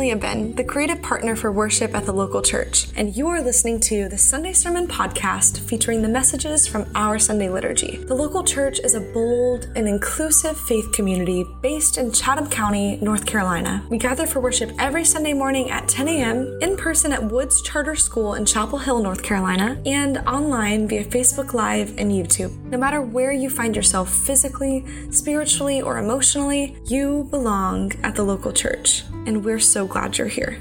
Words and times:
Leah 0.00 0.16
Ben, 0.16 0.54
the 0.54 0.64
creative 0.64 1.02
partner 1.02 1.36
for 1.36 1.52
worship 1.52 1.94
at 1.94 2.06
the 2.06 2.12
local 2.12 2.40
church, 2.40 2.86
and 2.96 3.14
you 3.14 3.28
are 3.28 3.42
listening 3.42 3.78
to 3.78 4.08
the 4.08 4.16
Sunday 4.16 4.54
Sermon 4.54 4.88
Podcast 4.88 5.58
featuring 5.58 6.00
the 6.00 6.08
messages 6.08 6.66
from 6.66 6.90
our 6.94 7.18
Sunday 7.18 7.50
liturgy. 7.50 7.98
The 7.98 8.14
local 8.14 8.42
church 8.42 8.80
is 8.82 8.94
a 8.94 9.02
bold 9.02 9.70
and 9.76 9.86
inclusive 9.86 10.58
faith 10.58 10.90
community 10.92 11.44
based 11.60 11.98
in 11.98 12.12
Chatham 12.12 12.48
County, 12.48 12.96
North 13.02 13.26
Carolina. 13.26 13.84
We 13.90 13.98
gather 13.98 14.26
for 14.26 14.40
worship 14.40 14.72
every 14.78 15.04
Sunday 15.04 15.34
morning 15.34 15.70
at 15.70 15.86
10 15.86 16.08
a.m. 16.08 16.58
in 16.62 16.78
person 16.78 17.12
at 17.12 17.22
Woods 17.22 17.60
Charter 17.60 17.94
School 17.94 18.32
in 18.32 18.46
Chapel 18.46 18.78
Hill, 18.78 19.02
North 19.02 19.22
Carolina, 19.22 19.82
and 19.84 20.16
online 20.26 20.88
via 20.88 21.04
Facebook 21.04 21.52
Live 21.52 21.90
and 21.98 22.10
YouTube. 22.10 22.56
No 22.70 22.78
matter 22.78 23.02
where 23.02 23.32
you 23.32 23.50
find 23.50 23.76
yourself 23.76 24.10
physically, 24.10 24.82
spiritually, 25.10 25.82
or 25.82 25.98
emotionally, 25.98 26.78
you 26.86 27.28
belong 27.30 27.92
at 28.02 28.14
the 28.14 28.22
local 28.22 28.50
church, 28.50 29.02
and 29.26 29.44
we're 29.44 29.60
so 29.60 29.89
glad 29.90 30.16
you're 30.16 30.28
here. 30.28 30.56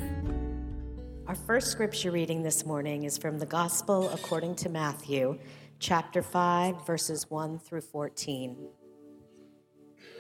Our 1.28 1.36
first 1.36 1.68
scripture 1.68 2.10
reading 2.10 2.42
this 2.42 2.66
morning 2.66 3.04
is 3.04 3.16
from 3.16 3.38
the 3.38 3.46
Gospel 3.46 4.10
according 4.10 4.56
to 4.56 4.70
Matthew, 4.70 5.38
chapter 5.78 6.24
5, 6.24 6.84
verses 6.88 7.30
1 7.30 7.60
through 7.60 7.82
14. 7.82 8.58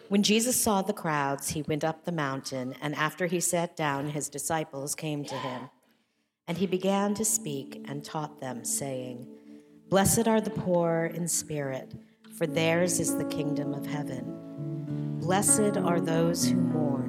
When 0.09 0.21
Jesus 0.21 0.61
saw 0.61 0.83
the 0.83 0.93
crowds, 0.93 1.49
he 1.49 1.63
went 1.63 1.83
up 1.83 2.05
the 2.05 2.11
mountain, 2.11 2.75
and 2.81 2.93
after 2.93 3.25
he 3.25 3.39
sat 3.39 3.75
down, 3.75 4.09
his 4.09 4.29
disciples 4.29 4.93
came 4.93 5.25
to 5.25 5.35
him. 5.35 5.71
And 6.47 6.59
he 6.59 6.67
began 6.67 7.15
to 7.15 7.25
speak 7.25 7.83
and 7.87 8.03
taught 8.03 8.39
them, 8.39 8.63
saying, 8.63 9.27
Blessed 9.89 10.27
are 10.27 10.39
the 10.39 10.51
poor 10.51 11.11
in 11.15 11.27
spirit, 11.27 11.95
for 12.37 12.45
theirs 12.45 12.99
is 12.99 13.17
the 13.17 13.25
kingdom 13.25 13.73
of 13.73 13.87
heaven. 13.87 15.17
Blessed 15.19 15.77
are 15.77 15.99
those 15.99 16.47
who 16.47 16.57
mourn, 16.57 17.08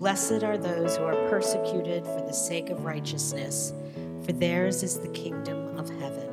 Blessed 0.00 0.42
are 0.44 0.56
those 0.56 0.96
who 0.96 1.04
are 1.04 1.28
persecuted 1.28 2.06
for 2.06 2.22
the 2.26 2.32
sake 2.32 2.70
of 2.70 2.86
righteousness, 2.86 3.74
for 4.24 4.32
theirs 4.32 4.82
is 4.82 4.98
the 4.98 5.08
kingdom 5.08 5.76
of 5.76 5.90
heaven. 5.90 6.30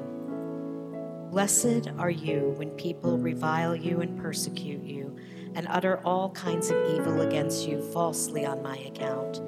Blessed 1.30 1.90
are 1.98 2.09
you 2.09 2.54
when 2.56 2.70
people 2.72 3.18
revile 3.18 3.76
you 3.76 4.00
and 4.00 4.18
persecute 4.22 4.82
you 4.84 5.14
and 5.54 5.68
utter 5.70 6.00
all 6.06 6.30
kinds 6.30 6.70
of 6.70 6.78
evil 6.96 7.20
against 7.20 7.68
you 7.68 7.82
falsely 7.92 8.46
on 8.46 8.64
my 8.64 8.78
account. 8.78 9.42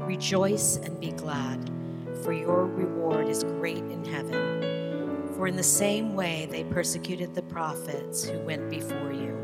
Rejoice 0.00 0.78
and 0.78 0.98
be 0.98 1.10
glad, 1.10 1.70
for 2.24 2.32
your 2.32 2.64
reward 2.64 3.28
is 3.28 3.44
great 3.44 3.84
in 3.84 4.02
heaven. 4.02 5.28
For 5.34 5.46
in 5.46 5.56
the 5.56 5.62
same 5.62 6.14
way 6.14 6.48
they 6.50 6.64
persecuted 6.64 7.34
the 7.34 7.42
prophets 7.42 8.24
who 8.24 8.38
went 8.38 8.70
before 8.70 9.12
you. 9.12 9.37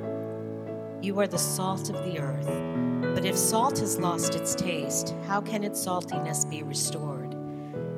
You 1.05 1.21
are 1.21 1.27
the 1.27 1.37
salt 1.37 1.91
of 1.91 2.03
the 2.03 2.19
earth, 2.19 2.49
but 3.15 3.27
if 3.27 3.37
salt 3.37 3.79
has 3.81 3.99
lost 3.99 4.35
its 4.35 4.55
taste, 4.55 5.15
how 5.27 5.43
can 5.43 5.63
its 5.63 5.79
saltiness 5.85 6.49
be 6.49 6.63
restored? 6.63 7.37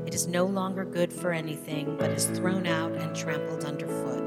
It 0.04 0.12
is 0.12 0.26
no 0.26 0.44
longer 0.44 0.84
good 0.84 1.12
for 1.12 1.30
anything, 1.30 1.94
but 2.00 2.10
is 2.10 2.24
thrown 2.24 2.66
out 2.66 2.90
and 2.96 3.14
trampled 3.14 3.64
underfoot. 3.64 4.24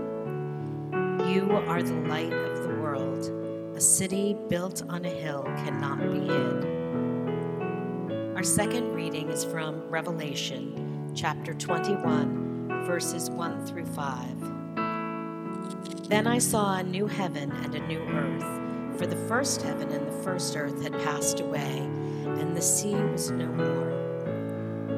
You 1.28 1.52
are 1.68 1.84
the 1.84 2.08
light 2.08 2.32
of 2.32 2.64
the 2.64 2.70
world. 2.70 3.30
A 3.76 3.82
city 3.82 4.38
built 4.48 4.82
on 4.88 5.04
a 5.04 5.10
hill 5.10 5.44
cannot 5.58 6.00
be 6.00 6.22
hid. 6.22 6.64
Our 8.38 8.44
second 8.44 8.94
reading 8.94 9.28
is 9.28 9.44
from 9.44 9.82
Revelation 9.90 11.12
chapter 11.14 11.54
21, 11.54 12.86
verses 12.86 13.30
1 13.30 13.66
through 13.66 13.88
5. 13.88 14.60
Then 16.08 16.28
I 16.28 16.38
saw 16.38 16.78
a 16.78 16.84
new 16.84 17.08
heaven 17.08 17.52
and 17.52 17.76
a 17.76 17.86
new 17.86 18.00
earth, 18.00 18.59
for 19.00 19.08
the 19.08 19.28
first 19.30 19.62
heaven 19.62 19.90
and 19.94 20.06
the 20.06 20.24
first 20.24 20.58
earth 20.58 20.84
had 20.84 20.92
passed 20.92 21.40
away, 21.40 21.78
and 22.26 22.54
the 22.56 22.62
sea 22.62 22.96
was 22.96 23.32
no 23.32 23.46
more. 23.46 23.92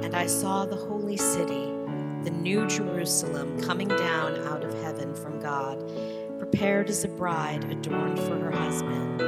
And 0.02 0.16
I 0.16 0.26
saw 0.26 0.66
the 0.66 0.76
holy 0.76 1.18
city, 1.18 1.72
the 2.24 2.32
new 2.32 2.66
Jerusalem, 2.66 3.62
coming 3.62 3.90
down 3.90 4.40
out 4.48 4.64
of 4.64 4.74
heaven 4.82 5.14
from 5.14 5.40
God, 5.40 5.78
prepared 6.40 6.90
as 6.90 7.04
a 7.04 7.10
bride 7.10 7.64
adorned 7.66 8.18
for 8.18 8.40
her 8.40 8.50
husband. 8.50 9.22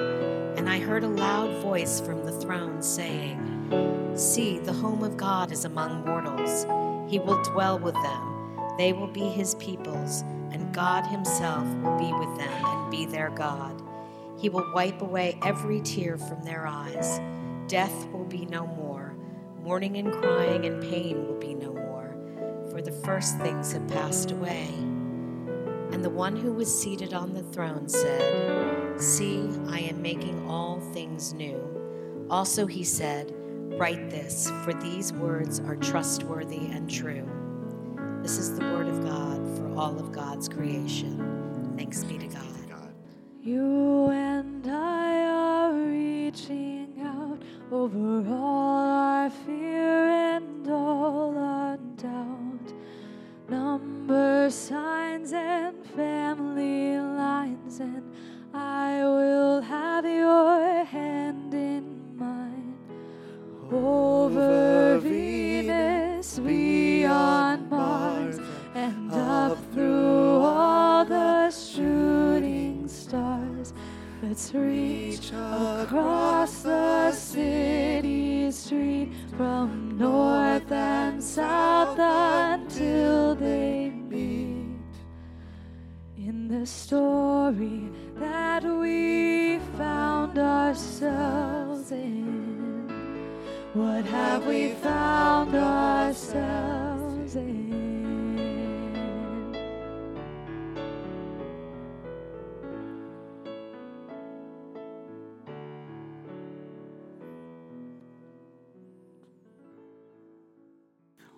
And 0.57 0.67
I 0.67 0.79
heard 0.79 1.03
a 1.03 1.07
loud 1.07 1.61
voice 1.61 2.01
from 2.01 2.25
the 2.25 2.31
throne 2.31 2.81
saying, 2.81 4.15
See, 4.15 4.57
the 4.57 4.73
home 4.73 5.03
of 5.03 5.17
God 5.17 5.51
is 5.51 5.65
among 5.65 6.03
mortals. 6.03 6.65
He 7.11 7.19
will 7.19 7.43
dwell 7.43 7.77
with 7.77 7.93
them. 7.93 8.57
They 8.79 8.91
will 8.91 9.05
be 9.05 9.29
his 9.29 9.53
peoples, 9.55 10.21
and 10.51 10.73
God 10.73 11.05
himself 11.05 11.67
will 11.83 11.99
be 11.99 12.11
with 12.11 12.39
them 12.39 12.65
and 12.65 12.89
be 12.89 13.05
their 13.05 13.29
God. 13.29 13.83
He 14.43 14.49
will 14.49 14.69
wipe 14.73 15.01
away 15.01 15.39
every 15.41 15.79
tear 15.79 16.17
from 16.17 16.43
their 16.43 16.67
eyes. 16.67 17.21
Death 17.69 18.09
will 18.11 18.25
be 18.25 18.45
no 18.45 18.67
more. 18.67 19.15
Mourning 19.61 19.95
and 19.95 20.11
crying 20.11 20.65
and 20.65 20.83
pain 20.83 21.25
will 21.25 21.39
be 21.39 21.53
no 21.53 21.71
more, 21.71 22.13
for 22.69 22.81
the 22.81 22.91
first 22.91 23.37
things 23.37 23.71
have 23.71 23.87
passed 23.87 24.31
away. 24.31 24.67
And 25.93 26.03
the 26.03 26.09
one 26.09 26.35
who 26.35 26.51
was 26.51 26.67
seated 26.77 27.13
on 27.13 27.31
the 27.31 27.41
throne 27.41 27.87
said, 27.87 28.99
See, 28.99 29.49
I 29.69 29.79
am 29.79 30.01
making 30.01 30.45
all 30.45 30.81
things 30.91 31.33
new. 31.33 32.27
Also, 32.29 32.65
he 32.65 32.83
said, 32.83 33.33
Write 33.79 34.09
this, 34.09 34.51
for 34.65 34.73
these 34.73 35.13
words 35.13 35.61
are 35.61 35.77
trustworthy 35.77 36.67
and 36.69 36.91
true. 36.91 37.25
This 38.21 38.37
is 38.37 38.59
the 38.59 38.65
word 38.65 38.89
of 38.89 39.05
God 39.05 39.57
for 39.57 39.73
all 39.79 39.97
of 39.97 40.11
God's 40.11 40.49
creation. 40.49 41.73
Thanks 41.77 42.03
be 42.03 42.17
to 42.17 42.27
God. 42.27 42.62
You 43.45 44.07
and 44.07 44.65
I 44.65 45.25
are 45.25 45.73
reaching 45.73 46.95
out 47.03 47.41
over 47.73 48.23
all 48.33 48.87
our 48.87 49.29
fear 49.29 50.07
and 50.07 50.65
all 50.69 51.37
our 51.37 51.75
doubt. 51.97 52.73
Number 53.49 54.49
signs, 54.49 55.33
and 55.33 55.85
family 55.87 56.97
lines, 56.97 57.81
and 57.81 58.13
I 58.53 59.03
will 59.03 59.59
have 59.59 60.05
your 60.05 60.85
hand 60.85 61.53
in 61.53 62.15
mine. 62.17 62.77
Over 63.69 64.62
reach 74.53 75.31
across 75.31 76.61
the 76.61 77.11
city 77.11 78.51
street 78.51 79.11
from 79.35 79.97
north 79.97 80.71
and 80.71 81.23
south 81.23 81.97
until 81.99 83.35
they 83.35 83.89
meet 83.89 84.93
in 86.17 86.47
the 86.47 86.65
story 86.65 87.89
that 88.19 88.63
we 88.63 89.59
found 89.77 90.37
ourselves 90.37 91.91
in. 91.91 92.87
What 93.73 94.05
have 94.05 94.45
we 94.45 94.73
found 94.73 95.55
ourselves 95.55 96.72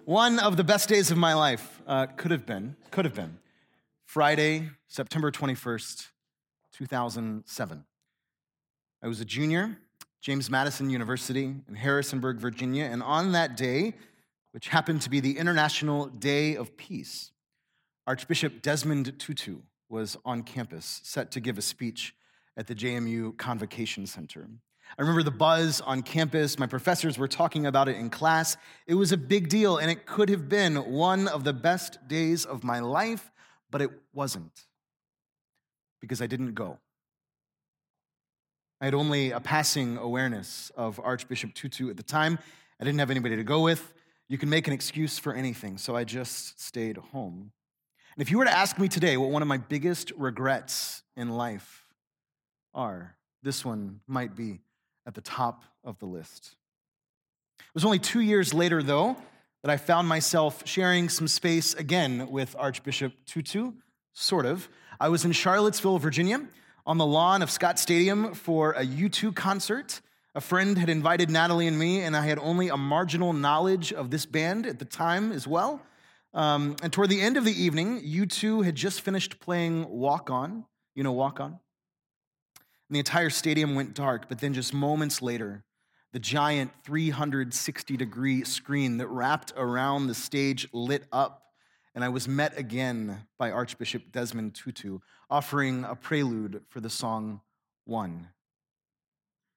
One 0.05 0.37
of 0.37 0.55
the 0.55 0.63
best 0.63 0.87
days 0.87 1.09
of 1.09 1.17
my 1.17 1.33
life 1.33 1.81
uh, 1.87 2.05
could 2.05 2.29
have 2.29 2.45
been, 2.45 2.75
could 2.91 3.05
have 3.05 3.15
been 3.15 3.39
Friday, 4.05 4.69
September 4.87 5.31
21st, 5.31 6.09
2007. 6.73 7.85
I 9.01 9.07
was 9.07 9.19
a 9.19 9.25
junior, 9.25 9.79
James 10.21 10.47
Madison 10.47 10.91
University 10.91 11.55
in 11.67 11.73
Harrisonburg, 11.73 12.37
Virginia, 12.37 12.83
and 12.85 13.01
on 13.01 13.31
that 13.31 13.57
day, 13.57 13.95
which 14.51 14.67
happened 14.67 15.01
to 15.01 15.09
be 15.09 15.21
the 15.21 15.39
International 15.39 16.05
Day 16.05 16.55
of 16.55 16.77
Peace, 16.77 17.31
Archbishop 18.05 18.61
Desmond 18.61 19.17
Tutu 19.17 19.61
was 19.89 20.17
on 20.23 20.43
campus, 20.43 21.01
set 21.03 21.31
to 21.31 21.39
give 21.39 21.57
a 21.57 21.63
speech 21.63 22.13
at 22.55 22.67
the 22.67 22.75
JMU 22.75 23.35
Convocation 23.37 24.05
Center. 24.05 24.49
I 24.97 25.01
remember 25.01 25.23
the 25.23 25.31
buzz 25.31 25.81
on 25.81 26.03
campus. 26.03 26.57
My 26.57 26.67
professors 26.67 27.17
were 27.17 27.27
talking 27.27 27.65
about 27.65 27.89
it 27.89 27.97
in 27.97 28.09
class. 28.09 28.55
It 28.87 28.93
was 28.95 29.11
a 29.11 29.17
big 29.17 29.49
deal, 29.49 29.77
and 29.77 29.91
it 29.91 30.05
could 30.05 30.29
have 30.29 30.47
been 30.47 30.75
one 30.75 31.27
of 31.27 31.43
the 31.43 31.53
best 31.53 32.07
days 32.07 32.45
of 32.45 32.63
my 32.63 32.79
life, 32.79 33.31
but 33.69 33.81
it 33.81 33.91
wasn't 34.13 34.65
because 35.99 36.21
I 36.21 36.27
didn't 36.27 36.53
go. 36.53 36.79
I 38.79 38.85
had 38.85 38.93
only 38.93 39.31
a 39.31 39.39
passing 39.39 39.97
awareness 39.97 40.71
of 40.77 40.99
Archbishop 41.03 41.53
Tutu 41.53 41.89
at 41.89 41.97
the 41.97 42.03
time. 42.03 42.39
I 42.79 42.83
didn't 42.83 42.99
have 42.99 43.11
anybody 43.11 43.35
to 43.35 43.43
go 43.43 43.61
with. 43.61 43.93
You 44.27 44.37
can 44.37 44.49
make 44.49 44.67
an 44.67 44.73
excuse 44.73 45.17
for 45.17 45.33
anything, 45.33 45.77
so 45.77 45.95
I 45.95 46.03
just 46.03 46.61
stayed 46.61 46.97
home. 46.97 47.51
And 48.15 48.21
if 48.21 48.31
you 48.31 48.37
were 48.37 48.45
to 48.45 48.51
ask 48.51 48.79
me 48.79 48.87
today 48.87 49.17
what 49.17 49.29
one 49.29 49.41
of 49.41 49.47
my 49.47 49.57
biggest 49.57 50.11
regrets 50.15 51.03
in 51.17 51.29
life 51.29 51.85
are, 52.73 53.17
this 53.43 53.65
one 53.65 53.99
might 54.07 54.35
be 54.35 54.61
at 55.05 55.13
the 55.13 55.21
top 55.21 55.63
of 55.83 55.99
the 55.99 56.05
list. 56.05 56.55
It 57.59 57.73
was 57.73 57.85
only 57.85 57.99
two 57.99 58.21
years 58.21 58.53
later, 58.53 58.81
though, 58.81 59.17
that 59.61 59.71
I 59.71 59.77
found 59.77 60.07
myself 60.07 60.63
sharing 60.65 61.09
some 61.09 61.27
space 61.27 61.73
again 61.73 62.29
with 62.29 62.55
Archbishop 62.57 63.13
Tutu, 63.25 63.71
sort 64.13 64.45
of. 64.45 64.69
I 64.99 65.09
was 65.09 65.25
in 65.25 65.31
Charlottesville, 65.31 65.99
Virginia, 65.99 66.45
on 66.85 66.97
the 66.97 67.05
lawn 67.05 67.41
of 67.41 67.49
Scott 67.49 67.79
Stadium 67.79 68.33
for 68.33 68.71
a 68.73 68.85
U2 68.85 69.35
concert. 69.35 70.01
A 70.35 70.41
friend 70.41 70.77
had 70.77 70.89
invited 70.89 71.29
Natalie 71.29 71.67
and 71.67 71.79
me, 71.79 72.01
and 72.01 72.15
I 72.15 72.25
had 72.25 72.37
only 72.39 72.69
a 72.69 72.77
marginal 72.77 73.33
knowledge 73.33 73.91
of 73.93 74.11
this 74.11 74.25
band 74.25 74.65
at 74.65 74.79
the 74.79 74.85
time 74.85 75.31
as 75.31 75.47
well. 75.47 75.81
Um, 76.33 76.75
and 76.83 76.91
toward 76.91 77.09
the 77.09 77.21
end 77.21 77.37
of 77.37 77.45
the 77.45 77.53
evening, 77.53 78.01
U2 78.01 78.65
had 78.65 78.75
just 78.75 79.01
finished 79.01 79.39
playing 79.39 79.89
Walk 79.89 80.29
On. 80.29 80.65
You 80.93 81.03
know, 81.03 81.13
Walk 81.13 81.39
On? 81.39 81.59
And 82.89 82.95
the 82.95 82.99
entire 82.99 83.29
stadium 83.29 83.75
went 83.75 83.93
dark, 83.93 84.29
but 84.29 84.39
then 84.39 84.53
just 84.53 84.73
moments 84.73 85.21
later, 85.21 85.63
the 86.13 86.19
giant 86.19 86.71
360 86.83 87.97
degree 87.97 88.43
screen 88.43 88.97
that 88.97 89.07
wrapped 89.07 89.53
around 89.57 90.07
the 90.07 90.13
stage 90.13 90.67
lit 90.71 91.03
up, 91.11 91.43
and 91.93 92.03
I 92.03 92.09
was 92.09 92.27
met 92.27 92.57
again 92.57 93.27
by 93.37 93.51
Archbishop 93.51 94.11
Desmond 94.11 94.55
Tutu, 94.55 94.99
offering 95.29 95.83
a 95.83 95.95
prelude 95.95 96.61
for 96.69 96.79
the 96.79 96.89
song 96.89 97.41
One. 97.85 98.29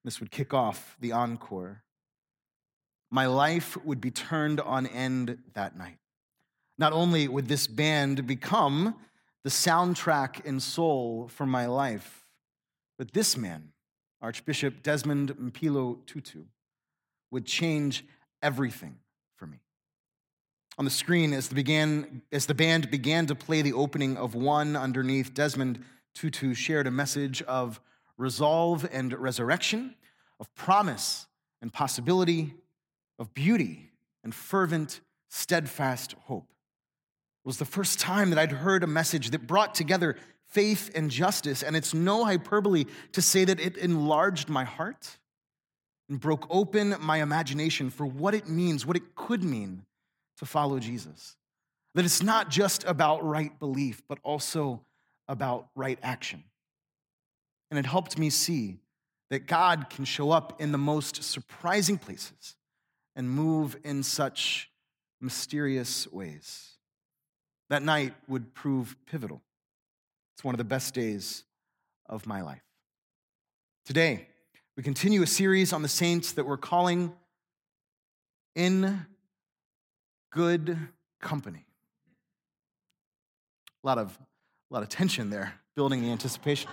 This 0.04 0.20
would 0.20 0.31
kick 0.31 0.54
off 0.54 0.96
the 1.00 1.12
encore. 1.12 1.82
My 3.10 3.26
life 3.26 3.76
would 3.84 4.00
be 4.00 4.10
turned 4.10 4.60
on 4.60 4.86
end 4.86 5.38
that 5.54 5.76
night. 5.76 5.98
Not 6.78 6.92
only 6.92 7.28
would 7.28 7.48
this 7.48 7.66
band 7.66 8.26
become 8.26 8.94
the 9.44 9.50
soundtrack 9.50 10.44
and 10.46 10.62
soul 10.62 11.28
for 11.28 11.46
my 11.46 11.66
life, 11.66 12.27
but 12.98 13.12
this 13.12 13.36
man, 13.36 13.72
Archbishop 14.20 14.82
Desmond 14.82 15.34
Mpilo 15.36 16.04
Tutu, 16.04 16.42
would 17.30 17.46
change 17.46 18.04
everything 18.42 18.96
for 19.36 19.46
me. 19.46 19.58
On 20.76 20.84
the 20.84 20.90
screen, 20.90 21.32
as 21.32 21.48
the, 21.48 21.54
began, 21.54 22.22
as 22.32 22.46
the 22.46 22.54
band 22.54 22.90
began 22.90 23.26
to 23.26 23.34
play 23.34 23.62
the 23.62 23.72
opening 23.72 24.16
of 24.16 24.34
one 24.34 24.76
underneath, 24.76 25.32
Desmond 25.32 25.84
Tutu 26.14 26.54
shared 26.54 26.86
a 26.86 26.90
message 26.90 27.42
of 27.42 27.80
resolve 28.16 28.88
and 28.90 29.12
resurrection, 29.12 29.94
of 30.40 30.52
promise 30.54 31.26
and 31.62 31.72
possibility, 31.72 32.54
of 33.18 33.32
beauty 33.34 33.90
and 34.24 34.34
fervent, 34.34 35.00
steadfast 35.28 36.14
hope. 36.24 36.50
It 37.44 37.48
was 37.48 37.58
the 37.58 37.64
first 37.64 37.98
time 37.98 38.30
that 38.30 38.38
I'd 38.38 38.52
heard 38.52 38.82
a 38.82 38.88
message 38.88 39.30
that 39.30 39.46
brought 39.46 39.74
together 39.74 40.16
faith 40.48 40.90
and 40.94 41.10
justice, 41.10 41.62
and 41.62 41.76
it's 41.76 41.94
no 41.94 42.24
hyperbole 42.24 42.84
to 43.12 43.22
say 43.22 43.44
that 43.44 43.60
it 43.60 43.76
enlarged 43.76 44.48
my 44.48 44.64
heart 44.64 45.18
and 46.08 46.18
broke 46.18 46.46
open 46.50 46.94
my 47.00 47.18
imagination 47.18 47.90
for 47.90 48.06
what 48.06 48.34
it 48.34 48.48
means, 48.48 48.86
what 48.86 48.96
it 48.96 49.14
could 49.14 49.44
mean 49.44 49.84
to 50.38 50.46
follow 50.46 50.78
Jesus. 50.78 51.36
That 51.94 52.04
it's 52.04 52.22
not 52.22 52.48
just 52.48 52.84
about 52.84 53.24
right 53.24 53.56
belief, 53.58 54.02
but 54.08 54.18
also 54.22 54.82
about 55.26 55.68
right 55.74 55.98
action. 56.02 56.44
And 57.70 57.78
it 57.78 57.86
helped 57.86 58.18
me 58.18 58.30
see 58.30 58.78
that 59.30 59.46
God 59.46 59.90
can 59.90 60.06
show 60.06 60.30
up 60.30 60.60
in 60.60 60.72
the 60.72 60.78
most 60.78 61.22
surprising 61.22 61.98
places 61.98 62.56
and 63.14 63.28
move 63.28 63.76
in 63.84 64.02
such 64.02 64.70
mysterious 65.20 66.10
ways. 66.10 66.76
That 67.68 67.82
night 67.82 68.14
would 68.26 68.54
prove 68.54 68.96
pivotal. 69.06 69.42
It's 70.38 70.44
one 70.44 70.55
of 70.55 70.58
the 70.58 70.62
best 70.62 70.94
days 70.94 71.43
of 72.06 72.25
my 72.25 72.43
life. 72.43 72.62
Today, 73.85 74.29
we 74.76 74.85
continue 74.85 75.20
a 75.23 75.26
series 75.26 75.73
on 75.73 75.82
the 75.82 75.88
saints 75.88 76.35
that 76.35 76.46
we're 76.46 76.56
calling 76.56 77.12
In 78.55 79.05
Good 80.31 80.79
Company. 81.20 81.67
A 83.82 83.87
lot 83.88 83.99
of, 83.99 84.17
a 84.70 84.75
lot 84.75 84.85
of 84.85 84.88
tension 84.88 85.29
there, 85.29 85.55
building 85.75 86.02
the 86.02 86.12
anticipation. 86.12 86.70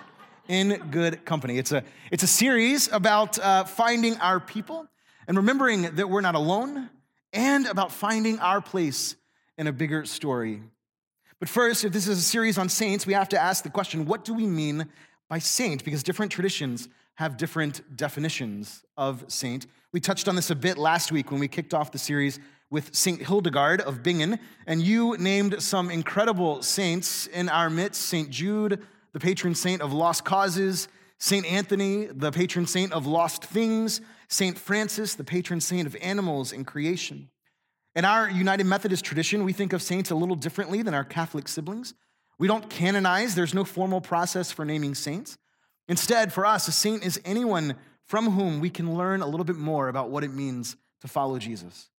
In 0.47 0.89
Good 0.91 1.25
Company. 1.25 1.57
It's 1.57 1.71
a, 1.71 1.83
it's 2.11 2.21
a 2.21 2.27
series 2.27 2.87
about 2.91 3.39
uh, 3.39 3.63
finding 3.63 4.15
our 4.17 4.39
people 4.39 4.85
and 5.27 5.37
remembering 5.37 5.95
that 5.95 6.07
we're 6.07 6.21
not 6.21 6.35
alone 6.35 6.91
and 7.33 7.65
about 7.65 7.91
finding 7.91 8.37
our 8.37 8.61
place 8.61 9.15
in 9.57 9.65
a 9.65 9.73
bigger 9.73 10.05
story 10.05 10.61
but 11.39 11.49
first, 11.49 11.83
if 11.83 11.91
this 11.91 12.07
is 12.07 12.17
a 12.17 12.21
series 12.21 12.57
on 12.57 12.69
saints, 12.69 13.05
we 13.05 13.13
have 13.13 13.29
to 13.29 13.39
ask 13.39 13.63
the 13.63 13.69
question 13.69 14.05
what 14.05 14.23
do 14.23 14.33
we 14.33 14.47
mean 14.47 14.87
by 15.29 15.39
saint? 15.39 15.83
Because 15.83 16.03
different 16.03 16.31
traditions 16.31 16.87
have 17.15 17.37
different 17.37 17.81
definitions 17.95 18.83
of 18.97 19.25
saint. 19.27 19.67
We 19.91 19.99
touched 19.99 20.27
on 20.27 20.35
this 20.35 20.49
a 20.49 20.55
bit 20.55 20.77
last 20.77 21.11
week 21.11 21.31
when 21.31 21.39
we 21.39 21.47
kicked 21.47 21.73
off 21.73 21.91
the 21.91 21.97
series 21.97 22.39
with 22.69 22.93
Saint 22.95 23.21
Hildegard 23.21 23.81
of 23.81 24.03
Bingen, 24.03 24.39
and 24.67 24.81
you 24.81 25.15
named 25.17 25.61
some 25.61 25.89
incredible 25.89 26.61
saints 26.61 27.27
in 27.27 27.47
our 27.47 27.69
midst 27.69 28.01
Saint 28.01 28.29
Jude, 28.29 28.81
the 29.13 29.19
patron 29.19 29.55
saint 29.55 29.81
of 29.81 29.93
lost 29.93 30.25
causes, 30.25 30.87
Saint 31.19 31.45
Anthony, 31.45 32.07
the 32.07 32.31
patron 32.31 32.65
saint 32.65 32.91
of 32.91 33.07
lost 33.07 33.45
things, 33.45 34.01
Saint 34.27 34.57
Francis, 34.57 35.15
the 35.15 35.23
patron 35.23 35.61
saint 35.61 35.87
of 35.87 35.95
animals 36.01 36.51
and 36.51 36.67
creation. 36.67 37.29
In 37.95 38.03
our 38.03 38.29
United 38.29 38.65
Methodist 38.65 39.05
tradition, 39.05 39.45
we 39.45 39.53
think 39.53 39.71
of 39.71 39.81
saints 39.81 40.11
a 40.11 40.15
little 40.15 40.35
differently 40.35 40.81
than 40.81 40.93
our 40.93 41.05
Catholic 41.05 41.47
siblings. 41.47 41.93
We 42.37 42.47
don't 42.47 42.69
canonize, 42.69 43.35
there's 43.35 43.53
no 43.53 43.63
formal 43.63 44.01
process 44.01 44.51
for 44.51 44.65
naming 44.65 44.95
saints. 44.95 45.37
Instead, 45.87 46.33
for 46.33 46.45
us, 46.45 46.67
a 46.67 46.73
saint 46.73 47.05
is 47.05 47.21
anyone 47.23 47.75
from 48.03 48.31
whom 48.31 48.59
we 48.59 48.69
can 48.69 48.95
learn 48.95 49.21
a 49.21 49.27
little 49.27 49.45
bit 49.45 49.55
more 49.55 49.87
about 49.87 50.09
what 50.09 50.25
it 50.25 50.33
means 50.33 50.75
to 51.01 51.07
follow 51.07 51.39
Jesus. 51.39 51.89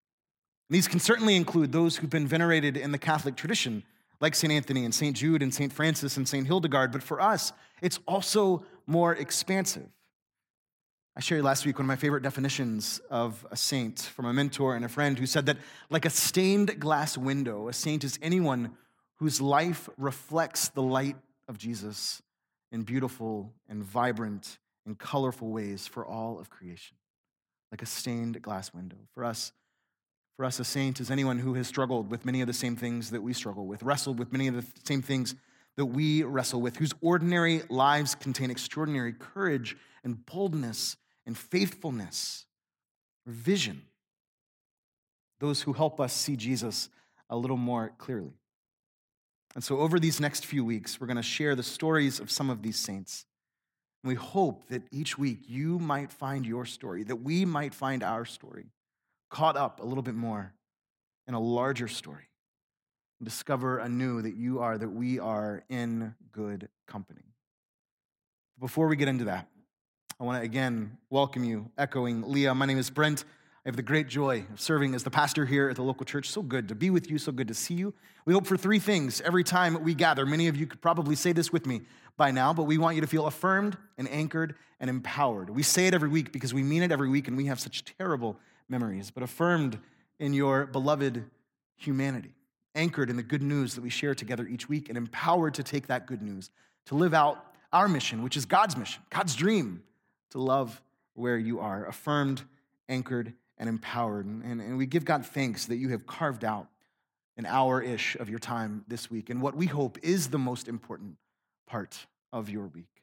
And 0.69 0.76
these 0.76 0.87
can 0.87 1.00
certainly 1.00 1.35
include 1.35 1.73
those 1.73 1.97
who've 1.97 2.11
been 2.11 2.26
venerated 2.26 2.76
in 2.76 2.93
the 2.93 2.99
Catholic 2.99 3.37
tradition, 3.37 3.83
like 4.21 4.35
St. 4.35 4.53
Anthony 4.53 4.85
and 4.85 4.95
St. 4.95 5.17
Jude 5.17 5.43
and 5.43 5.55
St. 5.55 5.73
Francis 5.73 6.19
and 6.19 6.29
St. 6.29 6.47
Hildegard, 6.47 6.93
but 6.93 7.03
for 7.03 7.23
us, 7.23 7.53
it's 7.81 8.00
also 8.07 8.67
more 8.87 9.15
expansive. 9.15 9.88
I 11.18 11.20
shared 11.20 11.44
last 11.44 11.64
week 11.64 11.78
one 11.78 11.87
of 11.87 11.88
my 11.88 11.96
favorite 11.96 12.23
definitions 12.23 13.00
of 13.08 13.46
a 13.50 13.56
saint 13.56 14.00
from 14.00 14.26
a 14.26 14.35
mentor 14.35 14.76
and 14.76 14.85
a 14.85 14.88
friend 14.88 15.18
who 15.18 15.25
said 15.25 15.46
that, 15.46 15.56
like 15.88 16.04
a 16.04 16.11
stained 16.11 16.78
glass 16.78 17.16
window, 17.16 17.68
a 17.68 17.73
saint 17.73 18.04
is 18.04 18.18
anyone 18.20 18.76
whose 19.14 19.40
life 19.40 19.88
reflects 19.96 20.68
the 20.68 20.82
light 20.82 21.16
of 21.49 21.56
Jesus 21.56 22.20
in 22.70 22.82
beautiful 22.82 23.50
and 23.66 23.82
vibrant 23.82 24.58
and 24.85 24.99
colorful 24.99 25.49
ways 25.49 25.87
for 25.87 26.04
all 26.04 26.38
of 26.38 26.50
creation. 26.50 26.99
Like 27.73 27.80
a 27.80 27.87
stained 27.87 28.42
glass 28.42 28.75
window. 28.75 28.99
For 29.14 29.25
us, 29.25 29.52
for 30.37 30.44
us, 30.44 30.61
a 30.61 30.64
saint 30.64 31.00
is 31.00 31.11
anyone 31.11 31.38
who 31.38 31.54
has 31.54 31.66
struggled 31.66 32.11
with 32.11 32.26
many 32.26 32.42
of 32.42 32.46
the 32.46 32.52
same 32.52 32.76
things 32.76 33.11
that 33.12 33.23
we 33.23 33.32
struggle 33.32 33.66
with, 33.66 33.82
wrestled 33.82 34.18
with 34.18 34.32
many 34.32 34.49
of 34.49 34.54
the 34.54 34.66
same 34.85 35.00
things 35.00 35.35
that 35.78 35.87
we 35.87 36.25
wrestle 36.25 36.61
with, 36.61 36.76
whose 36.76 36.92
ordinary 37.00 37.62
lives 37.70 38.14
contain 38.14 38.50
extraordinary 38.50 39.14
courage 39.14 39.78
and 40.04 40.26
boldness 40.26 40.99
and 41.26 41.37
faithfulness, 41.37 42.47
vision. 43.26 43.83
Those 45.40 45.62
who 45.62 45.73
help 45.73 46.00
us 46.00 46.12
see 46.12 46.37
Jesus 46.37 46.88
a 47.28 47.37
little 47.37 47.56
more 47.56 47.92
clearly. 47.99 48.35
And 49.54 49.64
so, 49.64 49.78
over 49.78 49.99
these 49.99 50.21
next 50.21 50.47
few 50.47 50.64
weeks, 50.64 51.00
we're 51.00 51.06
going 51.06 51.16
to 51.16 51.23
share 51.23 51.54
the 51.54 51.62
stories 51.62 52.21
of 52.21 52.30
some 52.30 52.50
of 52.50 52.62
these 52.62 52.78
saints. 52.78 53.25
And 54.02 54.11
we 54.11 54.14
hope 54.14 54.68
that 54.68 54.83
each 54.92 55.18
week 55.18 55.40
you 55.49 55.78
might 55.78 56.12
find 56.12 56.47
your 56.47 56.64
story, 56.64 57.04
that 57.04 57.16
we 57.16 57.45
might 57.45 57.75
find 57.75 58.02
our 58.02 58.25
story 58.25 58.66
caught 59.30 59.56
up 59.56 59.80
a 59.80 59.85
little 59.85 60.02
bit 60.02 60.14
more 60.14 60.52
in 61.26 61.35
a 61.35 61.40
larger 61.40 61.88
story 61.88 62.28
and 63.18 63.28
discover 63.28 63.78
anew 63.78 64.23
that 64.23 64.37
you 64.37 64.61
are, 64.61 64.78
that 64.78 64.90
we 64.90 65.18
are 65.18 65.64
in 65.68 66.14
good 66.33 66.68
company. 66.87 67.23
Before 68.59 68.87
we 68.88 68.97
get 68.97 69.09
into 69.09 69.25
that, 69.25 69.49
I 70.18 70.25
want 70.25 70.40
to 70.40 70.44
again 70.46 70.96
welcome 71.11 71.44
you, 71.44 71.70
echoing 71.76 72.23
Leah. 72.23 72.54
My 72.54 72.64
name 72.64 72.78
is 72.78 72.88
Brent. 72.88 73.26
I 73.66 73.68
have 73.68 73.76
the 73.76 73.82
great 73.82 74.08
joy 74.08 74.46
of 74.50 74.58
serving 74.58 74.94
as 74.94 75.02
the 75.02 75.11
pastor 75.11 75.44
here 75.44 75.68
at 75.68 75.76
the 75.76 75.82
local 75.82 76.06
church. 76.06 76.30
So 76.30 76.40
good 76.40 76.68
to 76.68 76.75
be 76.75 76.88
with 76.88 77.11
you, 77.11 77.18
so 77.18 77.32
good 77.32 77.49
to 77.49 77.54
see 77.54 77.75
you. 77.75 77.92
We 78.25 78.32
hope 78.32 78.46
for 78.46 78.56
three 78.56 78.78
things 78.78 79.20
every 79.20 79.44
time 79.44 79.82
we 79.82 79.92
gather. 79.92 80.25
Many 80.25 80.49
of 80.49 80.56
you 80.56 80.66
could 80.66 80.80
probably 80.80 81.16
say 81.16 81.32
this 81.32 81.52
with 81.52 81.66
me 81.66 81.82
by 82.16 82.30
now, 82.30 82.54
but 82.54 82.62
we 82.62 82.78
want 82.78 82.94
you 82.94 83.02
to 83.02 83.06
feel 83.06 83.26
affirmed 83.26 83.76
and 83.99 84.08
anchored 84.08 84.54
and 84.80 84.88
empowered. 84.88 85.50
We 85.50 85.62
say 85.62 85.87
it 85.87 85.92
every 85.92 86.08
week 86.08 86.32
because 86.32 86.54
we 86.54 86.62
mean 86.62 86.82
it 86.82 86.92
every 86.92 87.11
week 87.11 87.28
and 87.28 87.37
we 87.37 87.44
have 87.46 87.61
such 87.61 87.85
terrible 87.85 88.38
memories, 88.70 89.11
but 89.11 89.23
affirmed 89.23 89.78
in 90.18 90.32
your 90.32 90.64
beloved 90.64 91.25
humanity, 91.76 92.32
anchored 92.75 93.11
in 93.11 93.16
the 93.16 93.23
good 93.23 93.42
news 93.42 93.75
that 93.75 93.82
we 93.82 93.90
share 93.90 94.14
together 94.14 94.46
each 94.46 94.66
week, 94.66 94.88
and 94.88 94.96
empowered 94.96 95.52
to 95.54 95.62
take 95.62 95.88
that 95.88 96.06
good 96.06 96.23
news 96.23 96.49
to 96.87 96.94
live 96.94 97.12
out 97.12 97.54
our 97.70 97.87
mission, 97.87 98.23
which 98.23 98.38
is 98.38 98.46
God's 98.46 98.78
mission, 98.78 99.02
God's 99.11 99.35
dream 99.35 99.82
to 100.30 100.40
love 100.40 100.80
where 101.14 101.38
you 101.38 101.61
are, 101.61 101.87
affirmed, 101.87 102.42
anchored, 102.88 103.33
and 103.59 103.68
empowered. 103.68 104.26
And, 104.26 104.61
and 104.61 104.76
we 104.76 104.87
give 104.87 105.04
God 105.04 105.25
thanks 105.25 105.66
that 105.66 105.76
you 105.76 105.88
have 105.90 106.06
carved 106.06 106.45
out 106.45 106.68
an 107.37 107.47
hour 107.47 107.83
ish 107.83 108.16
of 108.16 108.30
your 108.30 108.38
time 108.38 108.85
this 108.88 109.11
week, 109.11 109.28
and 109.28 109.42
what 109.42 109.54
we 109.54 109.66
hope 109.66 109.99
is 110.02 110.28
the 110.28 110.38
most 110.38 110.68
important 110.68 111.16
part 111.66 112.06
of 112.33 112.49
your 112.49 112.66
week. 112.66 113.02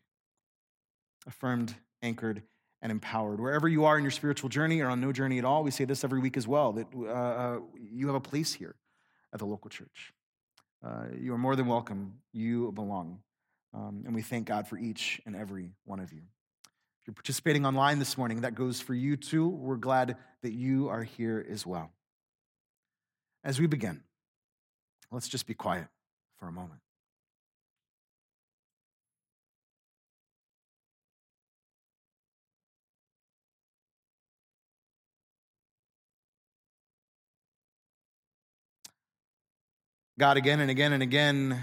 Affirmed, 1.27 1.75
anchored, 2.01 2.41
and 2.81 2.91
empowered. 2.91 3.39
Wherever 3.39 3.67
you 3.67 3.85
are 3.85 3.97
in 3.97 4.03
your 4.03 4.11
spiritual 4.11 4.49
journey 4.49 4.81
or 4.81 4.89
on 4.89 4.99
no 4.99 5.11
journey 5.11 5.37
at 5.37 5.45
all, 5.45 5.63
we 5.63 5.71
say 5.71 5.85
this 5.85 6.03
every 6.03 6.19
week 6.19 6.35
as 6.35 6.47
well 6.47 6.73
that 6.73 6.87
uh, 6.95 7.07
uh, 7.07 7.59
you 7.79 8.07
have 8.07 8.15
a 8.15 8.19
place 8.19 8.53
here 8.53 8.75
at 9.31 9.39
the 9.39 9.45
local 9.45 9.69
church. 9.69 10.13
Uh, 10.83 11.05
you 11.17 11.33
are 11.33 11.37
more 11.37 11.55
than 11.55 11.67
welcome. 11.67 12.15
You 12.33 12.71
belong. 12.73 13.19
Um, 13.73 14.03
and 14.05 14.13
we 14.13 14.21
thank 14.21 14.47
God 14.47 14.67
for 14.67 14.77
each 14.77 15.21
and 15.25 15.35
every 15.35 15.71
one 15.85 15.99
of 15.99 16.11
you. 16.11 16.23
You're 17.05 17.13
participating 17.13 17.65
online 17.65 17.99
this 17.99 18.17
morning, 18.17 18.41
that 18.41 18.55
goes 18.55 18.79
for 18.79 18.93
you 18.93 19.17
too. 19.17 19.47
We're 19.47 19.75
glad 19.75 20.15
that 20.41 20.53
you 20.53 20.87
are 20.87 21.03
here 21.03 21.45
as 21.49 21.65
well. 21.65 21.91
As 23.43 23.59
we 23.59 23.67
begin, 23.67 24.03
let's 25.11 25.27
just 25.27 25.45
be 25.45 25.53
quiet 25.53 25.87
for 26.39 26.47
a 26.47 26.51
moment. 26.51 26.79
God, 40.17 40.37
again 40.37 40.61
and 40.61 40.71
again 40.71 40.93
and 40.93 41.03
again, 41.03 41.59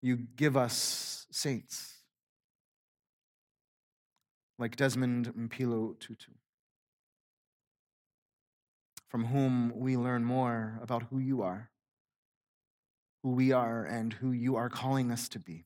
you 0.00 0.16
give 0.16 0.56
us 0.56 1.26
saints 1.30 1.95
like 4.58 4.76
Desmond 4.76 5.32
Mpilo 5.34 5.98
Tutu, 5.98 6.32
from 9.08 9.26
whom 9.26 9.72
we 9.76 9.96
learn 9.96 10.24
more 10.24 10.78
about 10.82 11.04
who 11.10 11.18
you 11.18 11.42
are, 11.42 11.70
who 13.22 13.30
we 13.30 13.52
are, 13.52 13.84
and 13.84 14.12
who 14.14 14.32
you 14.32 14.56
are 14.56 14.68
calling 14.68 15.10
us 15.10 15.28
to 15.30 15.38
be. 15.38 15.64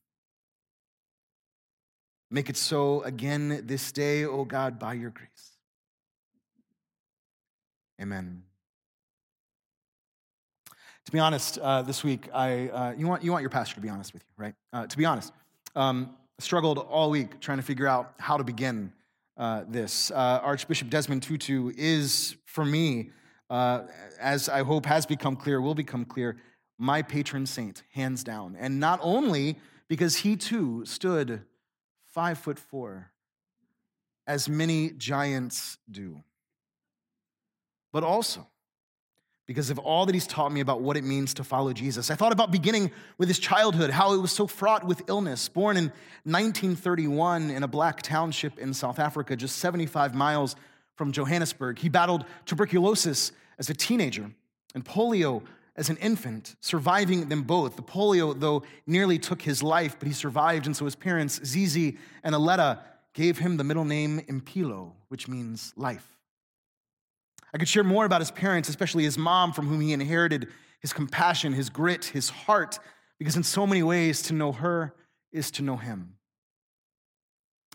Make 2.29 2.49
it 2.49 2.57
so 2.57 3.01
again 3.03 3.63
this 3.65 3.91
day, 3.91 4.25
O 4.25 4.45
God, 4.45 4.79
by 4.79 4.93
your 4.93 5.09
grace. 5.09 5.57
Amen. 8.01 8.43
To 11.05 11.11
be 11.11 11.19
honest, 11.19 11.57
uh, 11.57 11.81
this 11.81 12.03
week, 12.03 12.29
I, 12.33 12.69
uh, 12.69 12.93
you, 12.97 13.07
want, 13.07 13.23
you 13.23 13.31
want 13.31 13.41
your 13.41 13.49
pastor 13.49 13.75
to 13.75 13.81
be 13.81 13.89
honest 13.89 14.13
with 14.13 14.23
you, 14.23 14.43
right? 14.43 14.55
Uh, 14.71 14.87
to 14.87 14.97
be 14.97 15.03
honest, 15.05 15.33
um, 15.75 16.15
struggled 16.39 16.77
all 16.77 17.09
week 17.09 17.39
trying 17.39 17.57
to 17.57 17.63
figure 17.63 17.87
out 17.87 18.13
how 18.19 18.37
to 18.37 18.43
begin 18.43 18.91
uh, 19.37 19.63
this. 19.67 20.11
Uh, 20.11 20.39
Archbishop 20.43 20.89
Desmond 20.89 21.23
Tutu 21.23 21.71
is, 21.75 22.35
for 22.45 22.65
me, 22.65 23.09
uh, 23.49 23.83
as 24.19 24.49
I 24.49 24.63
hope 24.63 24.85
has 24.85 25.05
become 25.05 25.35
clear, 25.35 25.61
will 25.61 25.75
become 25.75 26.05
clear, 26.05 26.37
my 26.77 27.01
patron 27.01 27.45
saint, 27.45 27.83
hands 27.93 28.23
down. 28.23 28.55
And 28.59 28.79
not 28.79 28.99
only 29.01 29.57
because 29.87 30.17
he 30.17 30.35
too 30.35 30.85
stood 30.85 31.43
five 32.11 32.37
foot 32.37 32.57
four, 32.57 33.11
as 34.25 34.47
many 34.47 34.91
giants 34.91 35.77
do, 35.89 36.23
but 37.91 38.03
also 38.03 38.47
because 39.47 39.69
of 39.69 39.79
all 39.79 40.05
that 40.05 40.15
he's 40.15 40.27
taught 40.27 40.51
me 40.51 40.61
about 40.61 40.81
what 40.81 40.95
it 40.95 41.03
means 41.03 41.33
to 41.33 41.43
follow 41.43 41.73
Jesus. 41.73 42.09
I 42.09 42.15
thought 42.15 42.31
about 42.31 42.51
beginning 42.51 42.91
with 43.17 43.27
his 43.27 43.39
childhood, 43.39 43.89
how 43.89 44.13
it 44.13 44.17
was 44.17 44.31
so 44.31 44.47
fraught 44.47 44.85
with 44.85 45.01
illness. 45.07 45.49
Born 45.49 45.77
in 45.77 45.85
1931 46.23 47.49
in 47.49 47.63
a 47.63 47.67
black 47.67 48.01
township 48.01 48.59
in 48.59 48.73
South 48.73 48.99
Africa, 48.99 49.35
just 49.35 49.57
75 49.57 50.15
miles 50.15 50.55
from 50.95 51.11
Johannesburg, 51.11 51.79
he 51.79 51.89
battled 51.89 52.25
tuberculosis 52.45 53.31
as 53.57 53.69
a 53.69 53.73
teenager 53.73 54.31
and 54.73 54.85
polio 54.85 55.43
as 55.75 55.89
an 55.89 55.97
infant, 55.97 56.55
surviving 56.59 57.29
them 57.29 57.43
both. 57.43 57.75
The 57.75 57.81
polio, 57.81 58.37
though, 58.37 58.63
nearly 58.85 59.17
took 59.17 59.41
his 59.41 59.63
life, 59.63 59.95
but 59.97 60.07
he 60.07 60.13
survived, 60.13 60.65
and 60.65 60.75
so 60.75 60.85
his 60.85 60.95
parents, 60.95 61.39
Zizi 61.45 61.97
and 62.23 62.35
Aletta, 62.35 62.79
gave 63.13 63.37
him 63.37 63.57
the 63.57 63.63
middle 63.63 63.85
name 63.85 64.21
Mpilo, 64.21 64.91
which 65.07 65.27
means 65.27 65.73
life. 65.75 66.07
I 67.53 67.57
could 67.57 67.67
share 67.67 67.83
more 67.83 68.05
about 68.05 68.21
his 68.21 68.31
parents, 68.31 68.69
especially 68.69 69.03
his 69.03 69.17
mom, 69.17 69.51
from 69.51 69.67
whom 69.67 69.81
he 69.81 69.93
inherited 69.93 70.47
his 70.79 70.93
compassion, 70.93 71.53
his 71.53 71.69
grit, 71.69 72.05
his 72.05 72.29
heart, 72.29 72.79
because 73.19 73.35
in 73.35 73.43
so 73.43 73.67
many 73.67 73.83
ways, 73.83 74.21
to 74.23 74.33
know 74.33 74.51
her 74.51 74.93
is 75.31 75.51
to 75.51 75.61
know 75.61 75.77
him. 75.77 76.15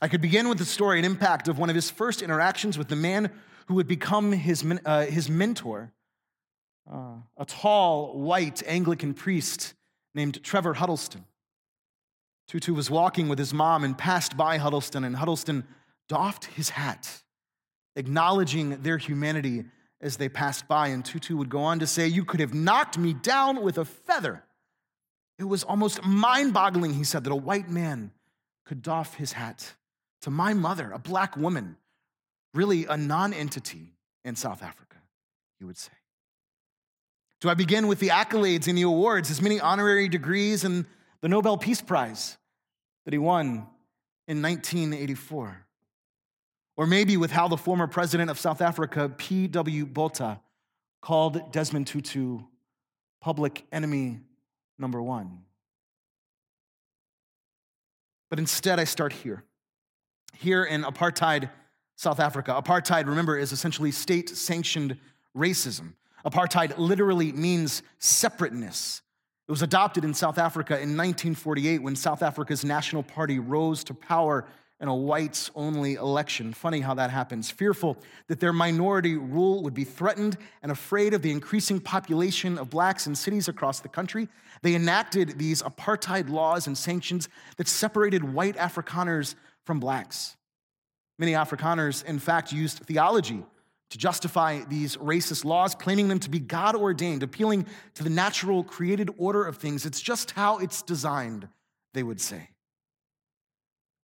I 0.03 0.09
could 0.09 0.21
begin 0.21 0.49
with 0.49 0.59
the 0.59 0.65
story 0.65 0.99
and 0.99 1.07
impact 1.07 1.49
of 1.49 1.59
one 1.59 1.71
of 1.71 1.77
his 1.77 1.91
first 1.91 2.21
interactions 2.21 2.77
with 2.77 2.89
the 2.89 2.97
man 2.97 3.31
who 3.67 3.75
would 3.75 3.89
become 3.89 4.33
his, 4.33 4.65
uh, 4.85 5.07
his 5.07 5.29
mentor, 5.29 5.93
uh, 6.91 7.17
a 7.37 7.45
tall, 7.45 8.19
white 8.19 8.63
Anglican 8.67 9.15
priest 9.15 9.75
named 10.15 10.43
Trevor 10.43 10.75
Huddleston. 10.75 11.25
Tutu 12.49 12.75
was 12.75 12.91
walking 12.91 13.29
with 13.29 13.39
his 13.39 13.53
mom 13.53 13.85
and 13.85 13.97
passed 13.97 14.37
by 14.37 14.59
Huddleston, 14.59 15.05
and 15.05 15.17
Huddleston 15.17 15.65
doffed 16.09 16.47
his 16.47 16.71
hat 16.71 17.23
acknowledging 17.97 18.83
their 18.83 18.99
humanity 18.99 19.65
as 20.01 20.17
they 20.17 20.29
passed 20.29 20.69
by. 20.69 20.89
And 20.89 21.05
Tutu 21.05 21.37
would 21.37 21.49
go 21.49 21.61
on 21.61 21.81
to 21.81 21.87
say, 21.87 22.07
You 22.07 22.25
could 22.25 22.41
have 22.41 22.55
knocked 22.55 22.97
me 22.99 23.15
down 23.15 23.63
with 23.63 23.79
a 23.79 23.85
feather. 23.85 24.45
It 25.39 25.45
was 25.45 25.65
almost 25.65 26.05
mind 26.05 26.55
boggling, 26.55 26.95
he 26.95 27.05
said, 27.05 27.25
that 27.25 27.33
a 27.33 27.37
white 27.37 27.69
man 27.69 28.13
could 28.65 28.83
doff 28.83 29.15
his 29.15 29.33
hat 29.33 29.75
to 30.23 30.31
my 30.31 30.55
mother, 30.55 30.91
a 30.93 30.99
black 30.99 31.37
woman, 31.37 31.77
really 32.55 32.87
a 32.87 32.97
non 32.97 33.33
entity 33.33 33.93
in 34.25 34.37
South 34.37 34.63
Africa, 34.63 34.97
he 35.59 35.65
would 35.65 35.77
say. 35.77 35.93
Do 37.41 37.51
I 37.51 37.55
begin 37.55 37.87
with 37.87 38.01
the 38.01 38.09
accolades 38.09 38.67
and 38.67 38.79
the 38.79 38.83
awards, 38.83 39.29
his 39.29 39.43
many 39.43 39.61
honorary 39.61 40.09
degrees 40.09 40.65
and 40.65 40.87
the 41.21 41.29
Nobel 41.29 41.59
Peace 41.59 41.83
Prize 41.83 42.39
that 43.05 43.13
he 43.13 43.19
won 43.19 43.67
in 44.27 44.41
1984? 44.41 45.66
Or 46.77 46.87
maybe 46.87 47.17
with 47.17 47.31
how 47.31 47.49
the 47.49 47.57
former 47.57 47.87
president 47.87 48.31
of 48.31 48.39
South 48.39 48.61
Africa, 48.61 49.09
P.W. 49.17 49.87
Botha, 49.87 50.41
called 51.01 51.53
Desmond 51.53 51.87
Tutu 51.87 52.41
public 53.21 53.65
enemy 53.73 54.21
number 54.79 55.01
one. 55.01 55.43
But 58.29 58.39
instead, 58.39 58.79
I 58.79 58.85
start 58.85 59.13
here. 59.13 59.45
Here 60.35 60.65
in 60.65 60.83
apartheid 60.83 61.51
South 61.97 62.21
Africa. 62.21 62.61
Apartheid, 62.63 63.07
remember, 63.07 63.39
is 63.39 63.53
essentially 63.53 63.91
state 63.91 64.29
sanctioned 64.29 64.99
racism. 65.37 65.95
Apartheid 66.25 66.77
literally 66.77 67.33
means 67.33 67.83
separateness. 67.99 69.01
It 69.49 69.53
was 69.53 69.63
adopted 69.63 70.05
in 70.05 70.13
South 70.13 70.39
Africa 70.39 70.75
in 70.75 70.97
1948 70.97 71.79
when 71.83 71.95
South 71.95 72.23
Africa's 72.23 72.65
National 72.65 73.03
Party 73.03 73.39
rose 73.39 73.85
to 73.85 73.95
power 73.95 74.45
in 74.81 74.89
a 74.89 74.95
whites 74.95 75.51
only 75.55 75.95
election. 75.95 76.53
Funny 76.53 76.81
how 76.81 76.95
that 76.95 77.11
happens. 77.11 77.51
Fearful 77.51 77.97
that 78.29 78.41
their 78.41 78.53
minority 78.53 79.17
rule 79.17 79.63
would 79.63 79.75
be 79.75 79.85
threatened 79.85 80.37
and 80.63 80.71
afraid 80.71 81.15
of 81.15 81.23
the 81.23 81.31
increasing 81.31 81.81
population 81.81 82.59
of 82.59 82.71
blacks 82.71 83.07
in 83.07 83.15
cities 83.15 83.49
across 83.49 83.81
the 83.81 83.89
country, 83.89 84.29
they 84.63 84.75
enacted 84.75 85.39
these 85.39 85.63
apartheid 85.63 86.29
laws 86.29 86.67
and 86.67 86.77
sanctions 86.77 87.29
that 87.57 87.69
separated 87.69 88.23
white 88.23 88.57
Afrikaners 88.57 89.35
from 89.65 89.81
blacks. 89.81 90.37
Many 91.19 91.33
Afrikaners, 91.33 92.05
in 92.05 92.19
fact, 92.19 92.53
used 92.53 92.81
theology 92.81 93.43
to 93.89 93.99
justify 93.99 94.61
these 94.65 94.97
racist 94.97 95.45
laws, 95.45 95.75
claiming 95.75 96.09
them 96.09 96.19
to 96.19 96.29
be 96.29 96.41
God 96.41 96.75
ordained, 96.75 97.23
appealing 97.23 97.67
to 97.95 98.05
the 98.05 98.11
natural 98.11 98.65
created 98.65 99.11
order 99.17 99.45
of 99.45 99.57
things. 99.57 99.87
It's 99.87 100.01
just 100.01 100.33
how 100.33 100.59
it's 100.59 100.83
designed, 100.83 101.49
they 101.95 102.03
would 102.03 102.21
say. 102.21 102.51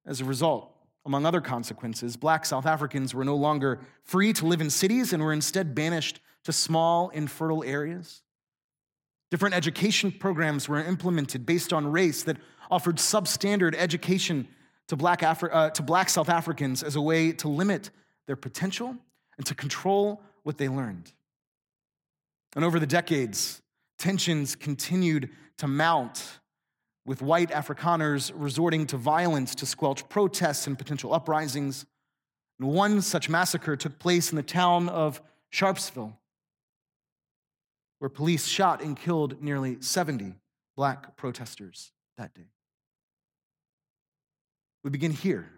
As 0.04 0.20
a 0.20 0.24
result, 0.24 0.70
among 1.04 1.26
other 1.26 1.40
consequences, 1.40 2.16
black 2.16 2.46
South 2.46 2.66
Africans 2.66 3.14
were 3.14 3.24
no 3.24 3.36
longer 3.36 3.80
free 4.04 4.32
to 4.34 4.46
live 4.46 4.60
in 4.60 4.70
cities 4.70 5.12
and 5.12 5.22
were 5.22 5.32
instead 5.32 5.74
banished 5.74 6.20
to 6.44 6.52
small, 6.52 7.08
infertile 7.10 7.64
areas. 7.64 8.22
Different 9.30 9.54
education 9.54 10.12
programs 10.12 10.68
were 10.68 10.82
implemented 10.82 11.46
based 11.46 11.72
on 11.72 11.90
race 11.90 12.22
that 12.24 12.36
offered 12.70 12.96
substandard 12.96 13.74
education 13.74 14.48
to 14.88 14.96
black, 14.96 15.20
Afri- 15.20 15.50
uh, 15.52 15.70
to 15.70 15.82
black 15.82 16.10
South 16.10 16.28
Africans 16.28 16.82
as 16.82 16.96
a 16.96 17.00
way 17.00 17.32
to 17.32 17.48
limit 17.48 17.90
their 18.26 18.36
potential 18.36 18.96
and 19.36 19.46
to 19.46 19.54
control 19.54 20.22
what 20.42 20.58
they 20.58 20.68
learned. 20.68 21.12
And 22.54 22.64
over 22.64 22.78
the 22.78 22.86
decades, 22.86 23.62
tensions 23.98 24.54
continued 24.54 25.30
to 25.58 25.66
mount, 25.66 26.40
with 27.04 27.22
white 27.22 27.50
Afrikaners 27.50 28.32
resorting 28.34 28.86
to 28.86 28.96
violence 28.96 29.54
to 29.56 29.66
squelch 29.66 30.08
protests 30.08 30.66
and 30.66 30.78
potential 30.78 31.12
uprisings. 31.12 31.84
And 32.58 32.68
one 32.68 33.02
such 33.02 33.28
massacre 33.28 33.76
took 33.76 33.98
place 33.98 34.30
in 34.30 34.36
the 34.36 34.42
town 34.42 34.88
of 34.88 35.20
Sharpeville, 35.52 36.14
where 37.98 38.08
police 38.08 38.46
shot 38.46 38.82
and 38.82 38.96
killed 38.96 39.42
nearly 39.42 39.78
70 39.80 40.34
black 40.76 41.16
protesters 41.16 41.92
that 42.16 42.34
day. 42.34 42.50
We 44.84 44.90
begin 44.90 45.12
here 45.12 45.50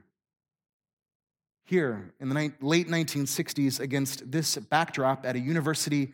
here 1.65 2.13
in 2.21 2.29
the 2.29 2.53
late 2.61 2.89
1960s 2.89 3.81
against 3.81 4.31
this 4.31 4.57
backdrop 4.57 5.25
at 5.25 5.35
a 5.35 5.39
university 5.39 6.13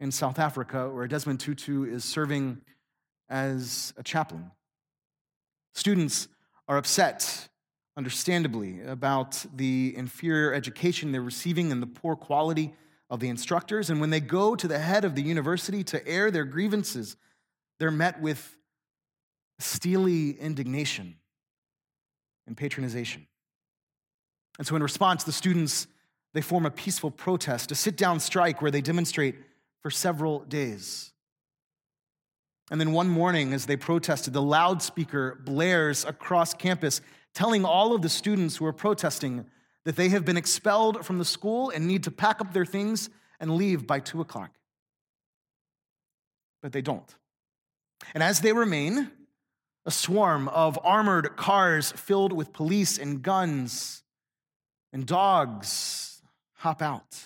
in 0.00 0.12
South 0.12 0.38
Africa 0.38 0.88
where 0.88 1.06
Desmond 1.06 1.40
Tutu 1.40 1.84
is 1.84 2.04
serving 2.04 2.60
as 3.28 3.92
a 3.96 4.02
chaplain. 4.02 4.50
Students 5.74 6.28
are 6.68 6.76
upset, 6.76 7.48
understandably, 7.96 8.82
about 8.82 9.44
the 9.54 9.94
inferior 9.96 10.52
education 10.52 11.12
they're 11.12 11.22
receiving 11.22 11.72
and 11.72 11.82
the 11.82 11.86
poor 11.86 12.16
quality 12.16 12.74
of 13.10 13.20
the 13.20 13.28
instructors. 13.28 13.90
And 13.90 14.00
when 14.00 14.10
they 14.10 14.20
go 14.20 14.54
to 14.56 14.68
the 14.68 14.78
head 14.78 15.04
of 15.04 15.14
the 15.14 15.22
university 15.22 15.84
to 15.84 16.06
air 16.06 16.30
their 16.30 16.44
grievances, 16.44 17.16
they're 17.78 17.90
met 17.90 18.20
with 18.20 18.56
steely 19.58 20.30
indignation 20.30 21.16
and 22.46 22.56
patronization. 22.56 23.26
And 24.58 24.66
so, 24.66 24.76
in 24.76 24.82
response, 24.82 25.24
the 25.24 25.32
students 25.32 25.86
they 26.34 26.40
form 26.40 26.66
a 26.66 26.70
peaceful 26.70 27.10
protest, 27.10 27.70
a 27.72 27.74
sit 27.74 27.96
down 27.96 28.20
strike 28.20 28.62
where 28.62 28.70
they 28.70 28.80
demonstrate 28.80 29.36
for 29.80 29.90
several 29.90 30.40
days. 30.40 31.11
And 32.72 32.80
then 32.80 32.92
one 32.92 33.10
morning, 33.10 33.52
as 33.52 33.66
they 33.66 33.76
protested, 33.76 34.32
the 34.32 34.40
loudspeaker 34.40 35.38
blares 35.44 36.06
across 36.06 36.54
campus, 36.54 37.02
telling 37.34 37.66
all 37.66 37.94
of 37.94 38.00
the 38.00 38.08
students 38.08 38.56
who 38.56 38.64
are 38.64 38.72
protesting 38.72 39.44
that 39.84 39.96
they 39.96 40.08
have 40.08 40.24
been 40.24 40.38
expelled 40.38 41.04
from 41.04 41.18
the 41.18 41.24
school 41.26 41.68
and 41.68 41.86
need 41.86 42.02
to 42.04 42.10
pack 42.10 42.40
up 42.40 42.54
their 42.54 42.64
things 42.64 43.10
and 43.38 43.56
leave 43.56 43.86
by 43.86 44.00
two 44.00 44.22
o'clock. 44.22 44.52
But 46.62 46.72
they 46.72 46.80
don't. 46.80 47.14
And 48.14 48.22
as 48.22 48.40
they 48.40 48.54
remain, 48.54 49.10
a 49.84 49.90
swarm 49.90 50.48
of 50.48 50.78
armored 50.82 51.36
cars 51.36 51.92
filled 51.92 52.32
with 52.32 52.54
police 52.54 52.96
and 52.96 53.20
guns 53.20 54.02
and 54.94 55.04
dogs 55.04 56.22
hop 56.54 56.80
out, 56.80 57.18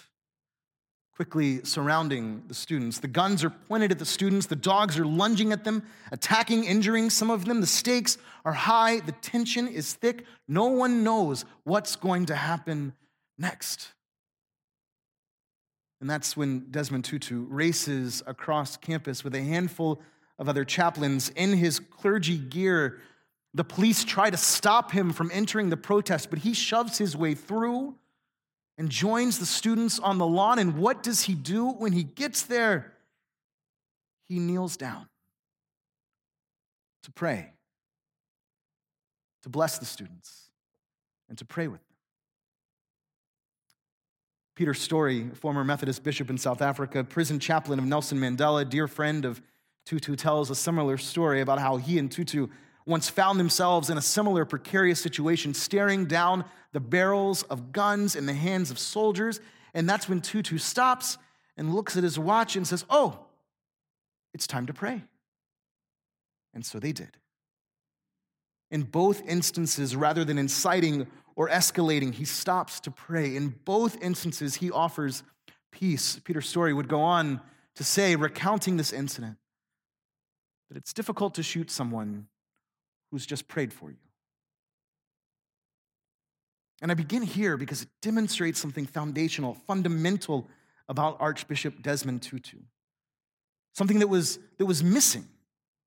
quickly 1.17 1.65
surrounding 1.65 2.43
the 2.47 2.55
students. 2.55 2.99
The 2.99 3.09
guns 3.09 3.43
are 3.43 3.51
pointed 3.51 3.91
at 3.91 3.99
the 3.99 4.05
students, 4.05 4.47
the 4.47 4.55
dogs 4.55 4.99
are 4.99 5.07
lunging 5.07 5.51
at 5.51 5.65
them, 5.65 5.83
attacking, 6.13 6.65
injuring 6.65 7.09
some 7.09 7.31
of 7.31 7.47
them. 7.47 7.61
The 7.63 7.67
stakes 7.67 8.19
are 8.45 8.53
high, 8.53 9.01
the 9.01 9.13
tension 9.13 9.67
is 9.67 9.95
thick. 9.95 10.27
No 10.47 10.67
one 10.67 11.03
knows 11.03 11.47
what's 11.65 11.97
going 11.97 12.27
to 12.27 12.37
happen 12.37 12.93
next. 13.39 13.93
And 16.01 16.11
that's 16.11 16.37
when 16.37 16.67
Desmond 16.71 17.07
Tutu 17.07 17.47
races 17.49 18.23
across 18.27 18.77
campus 18.77 19.25
with 19.25 19.35
a 19.35 19.41
handful 19.43 20.03
of 20.39 20.51
other 20.51 20.67
chaplains 20.67 21.31
in 21.31 21.55
his 21.55 21.79
clergy 21.79 22.37
gear 22.37 23.01
the 23.57 23.65
police 23.65 24.05
try 24.05 24.29
to 24.29 24.37
stop 24.37 24.93
him 24.93 25.15
from 25.15 25.31
entering 25.33 25.71
the 25.71 25.79
protest, 25.79 26.29
but 26.29 26.41
he 26.41 26.53
shoves 26.53 26.99
his 26.99 27.17
way 27.17 27.35
through 27.35 27.95
and 28.79 28.91
joins 28.91 29.39
the 29.39 29.47
students 29.47 29.99
on 29.99 30.19
the 30.19 30.27
lawn. 30.27 30.59
And 30.59 30.77
what 30.79 31.03
does 31.03 31.23
he 31.23 31.35
do 31.35 31.69
when 31.71 31.93
he 31.93 32.03
gets 32.03 32.43
there? 32.43 32.93
He 34.29 34.39
kneels 34.39 34.77
down 34.77 35.09
to 37.05 37.13
pray, 37.13 37.53
to 39.45 39.49
bless 39.49 39.79
the 39.79 39.85
students, 39.85 40.51
and 41.29 41.39
to 41.39 41.45
pray 41.45 41.69
with 41.69 41.81
them. 41.81 41.97
Peter 44.57 44.75
Story, 44.75 45.29
former 45.35 45.63
Methodist 45.63 46.03
bishop 46.03 46.31
in 46.31 46.39
South 46.39 46.63
Africa, 46.63 47.05
prison 47.05 47.39
chaplain 47.39 47.79
of 47.79 47.85
Nelson 47.85 48.19
Mandela, 48.19 48.69
dear 48.69 48.89
friend 48.89 49.25
of 49.25 49.41
Tutu, 49.85 50.17
tells 50.17 50.51
a 50.51 50.55
similar 50.55 50.97
story 50.97 51.41
about 51.41 51.61
how 51.61 51.77
he 51.77 51.99
and 51.99 52.11
Tutu 52.11 52.49
once 52.87 53.11
found 53.11 53.39
themselves 53.41 53.91
in 53.91 53.99
a 53.99 54.03
similar 54.03 54.45
precarious 54.45 55.01
situation, 55.01 55.53
staring 55.53 56.07
down 56.07 56.45
the 56.73 56.81
barrels 56.81 57.43
of 57.45 57.73
guns 57.73 58.15
in 58.15 58.27
the 58.27 58.35
hands 58.35 58.71
of 58.71 58.79
soldiers. 58.79 59.41
And 59.75 59.89
that's 59.89 60.09
when 60.09 60.21
Tutu 60.21 60.59
stops 60.59 61.19
and 61.57 61.75
looks 61.75 61.97
at 61.97 62.05
his 62.05 62.19
watch 62.19 62.55
and 62.55 62.67
says, 62.67 62.85
Oh, 62.89 63.19
it's 64.33 64.47
time 64.47 64.67
to 64.67 64.73
pray. 64.73 65.03
And 66.55 66.65
so 66.65 66.79
they 66.79 66.93
did. 66.93 67.17
In 68.71 68.83
both 68.83 69.27
instances, 69.27 69.97
rather 69.97 70.25
than 70.25 70.39
inciting 70.39 71.07
or 71.35 71.49
escalating, 71.49 72.15
he 72.15 72.25
stops 72.25 72.81
to 72.81 72.91
pray. 72.91 73.37
In 73.37 73.55
both 73.65 74.01
instances, 74.03 74.57
he 74.57 74.71
offers 74.71 75.23
peace. 75.71 76.21
Peter 76.25 76.41
Story 76.41 76.73
would 76.73 76.89
go 76.89 77.01
on 77.01 77.41
to 77.75 77.85
say, 77.85 78.17
recounting 78.17 78.77
this 78.77 78.93
incident, 78.93 79.37
that 80.69 80.77
it's 80.77 80.93
difficult 80.93 81.35
to 81.35 81.43
shoot 81.43 81.71
someone 81.71 82.27
who's 83.11 83.27
just 83.27 83.49
prayed 83.49 83.73
for 83.73 83.91
you. 83.91 83.97
And 86.83 86.91
I 86.91 86.95
begin 86.95 87.23
here 87.23 87.57
because 87.57 87.83
it 87.83 87.89
demonstrates 88.03 88.61
something 88.61 88.87
foundational, 88.87 89.55
fundamental 89.55 90.49
about 90.89 91.17
Archbishop 91.21 91.83
Desmond 91.83 92.23
Tutu. 92.23 92.59
Something 93.75 93.99
that 94.01 94.09
was, 94.09 94.39
that 94.59 94.67
was 94.67 94.85
missing 94.85 95.27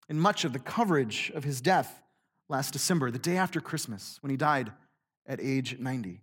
in 0.09 0.19
much 0.19 0.43
of 0.45 0.53
the 0.53 0.59
coverage 0.59 1.31
of 1.35 1.43
his 1.43 1.61
death 1.61 2.01
last 2.49 2.73
December, 2.73 3.11
the 3.11 3.19
day 3.19 3.37
after 3.37 3.61
Christmas, 3.61 4.17
when 4.21 4.31
he 4.31 4.37
died 4.37 4.71
at 5.27 5.39
age 5.39 5.77
90. 5.79 6.21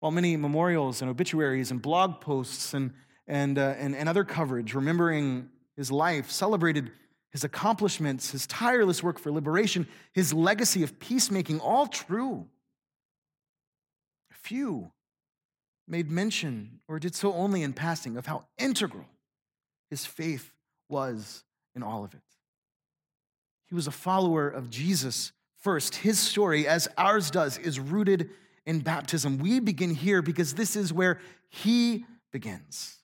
While 0.00 0.12
many 0.12 0.36
memorials 0.36 1.00
and 1.00 1.10
obituaries 1.10 1.70
and 1.70 1.80
blog 1.80 2.20
posts 2.20 2.74
and, 2.74 2.92
and, 3.26 3.58
uh, 3.58 3.74
and, 3.78 3.94
and 3.94 4.08
other 4.08 4.24
coverage 4.24 4.74
remembering 4.74 5.48
his 5.76 5.90
life 5.90 6.30
celebrated 6.30 6.90
his 7.32 7.44
accomplishments, 7.44 8.30
his 8.30 8.46
tireless 8.46 9.02
work 9.02 9.18
for 9.18 9.32
liberation, 9.32 9.88
his 10.12 10.32
legacy 10.32 10.82
of 10.82 11.00
peacemaking, 11.00 11.60
all 11.60 11.86
true. 11.86 12.46
Few 14.30 14.90
made 15.86 16.10
mention, 16.10 16.80
or 16.88 16.98
did 16.98 17.14
so 17.14 17.32
only 17.32 17.62
in 17.62 17.72
passing, 17.72 18.16
of 18.16 18.26
how 18.26 18.44
integral 18.58 19.06
his 19.88 20.04
faith 20.04 20.52
was 20.88 21.44
in 21.74 21.82
all 21.82 22.04
of 22.04 22.12
it. 22.12 22.20
He 23.68 23.74
was 23.74 23.86
a 23.86 23.92
follower 23.92 24.48
of 24.48 24.68
Jesus 24.68 25.32
first. 25.56 25.94
His 25.96 26.18
story, 26.18 26.66
as 26.66 26.88
ours 26.98 27.30
does, 27.30 27.56
is 27.56 27.78
rooted 27.78 28.30
in 28.66 28.80
baptism. 28.80 29.38
We 29.38 29.60
begin 29.60 29.94
here 29.94 30.22
because 30.22 30.54
this 30.54 30.76
is 30.76 30.92
where 30.92 31.20
he 31.48 32.04
begins. 32.32 33.01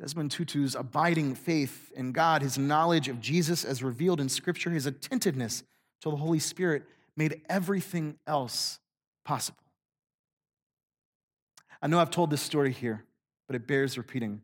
Desmond 0.00 0.32
Tutu's 0.32 0.74
abiding 0.74 1.34
faith 1.34 1.92
in 1.94 2.12
God, 2.12 2.42
his 2.42 2.58
knowledge 2.58 3.08
of 3.08 3.20
Jesus 3.20 3.64
as 3.64 3.82
revealed 3.82 4.20
in 4.20 4.28
Scripture, 4.28 4.70
his 4.70 4.86
attentiveness 4.86 5.62
to 6.02 6.10
the 6.10 6.16
Holy 6.16 6.40
Spirit 6.40 6.82
made 7.16 7.42
everything 7.48 8.18
else 8.26 8.80
possible. 9.24 9.58
I 11.80 11.86
know 11.86 11.98
I've 11.98 12.10
told 12.10 12.30
this 12.30 12.42
story 12.42 12.72
here, 12.72 13.04
but 13.46 13.54
it 13.54 13.66
bears 13.66 13.96
repeating. 13.96 14.42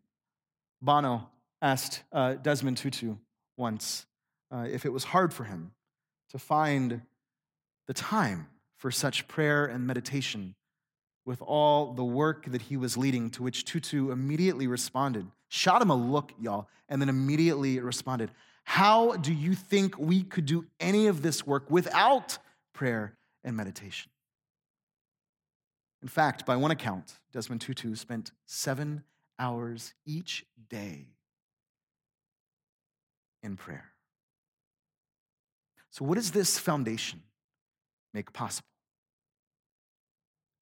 Bono 0.80 1.28
asked 1.60 2.02
uh, 2.12 2.34
Desmond 2.34 2.76
Tutu 2.76 3.16
once 3.56 4.06
uh, 4.52 4.66
if 4.70 4.84
it 4.84 4.92
was 4.92 5.04
hard 5.04 5.32
for 5.32 5.44
him 5.44 5.72
to 6.30 6.38
find 6.38 7.02
the 7.86 7.94
time 7.94 8.46
for 8.76 8.90
such 8.90 9.26
prayer 9.26 9.66
and 9.66 9.86
meditation 9.86 10.54
with 11.30 11.40
all 11.42 11.92
the 11.92 12.04
work 12.04 12.46
that 12.46 12.62
he 12.62 12.76
was 12.76 12.96
leading, 12.96 13.30
to 13.30 13.40
which 13.40 13.64
Tutu 13.64 14.10
immediately 14.10 14.66
responded, 14.66 15.28
shot 15.46 15.80
him 15.80 15.88
a 15.88 15.94
look, 15.94 16.32
y'all, 16.40 16.68
and 16.88 17.00
then 17.00 17.08
immediately 17.08 17.78
responded, 17.78 18.32
How 18.64 19.14
do 19.14 19.32
you 19.32 19.54
think 19.54 19.96
we 19.96 20.24
could 20.24 20.44
do 20.44 20.66
any 20.80 21.06
of 21.06 21.22
this 21.22 21.46
work 21.46 21.70
without 21.70 22.38
prayer 22.72 23.14
and 23.44 23.56
meditation? 23.56 24.10
In 26.02 26.08
fact, 26.08 26.44
by 26.44 26.56
one 26.56 26.72
account, 26.72 27.12
Desmond 27.32 27.60
Tutu 27.60 27.94
spent 27.94 28.32
seven 28.46 29.04
hours 29.38 29.94
each 30.04 30.44
day 30.68 31.10
in 33.40 33.56
prayer. 33.56 33.92
So, 35.92 36.04
what 36.04 36.16
does 36.16 36.32
this 36.32 36.58
foundation 36.58 37.22
make 38.12 38.32
possible? 38.32 38.69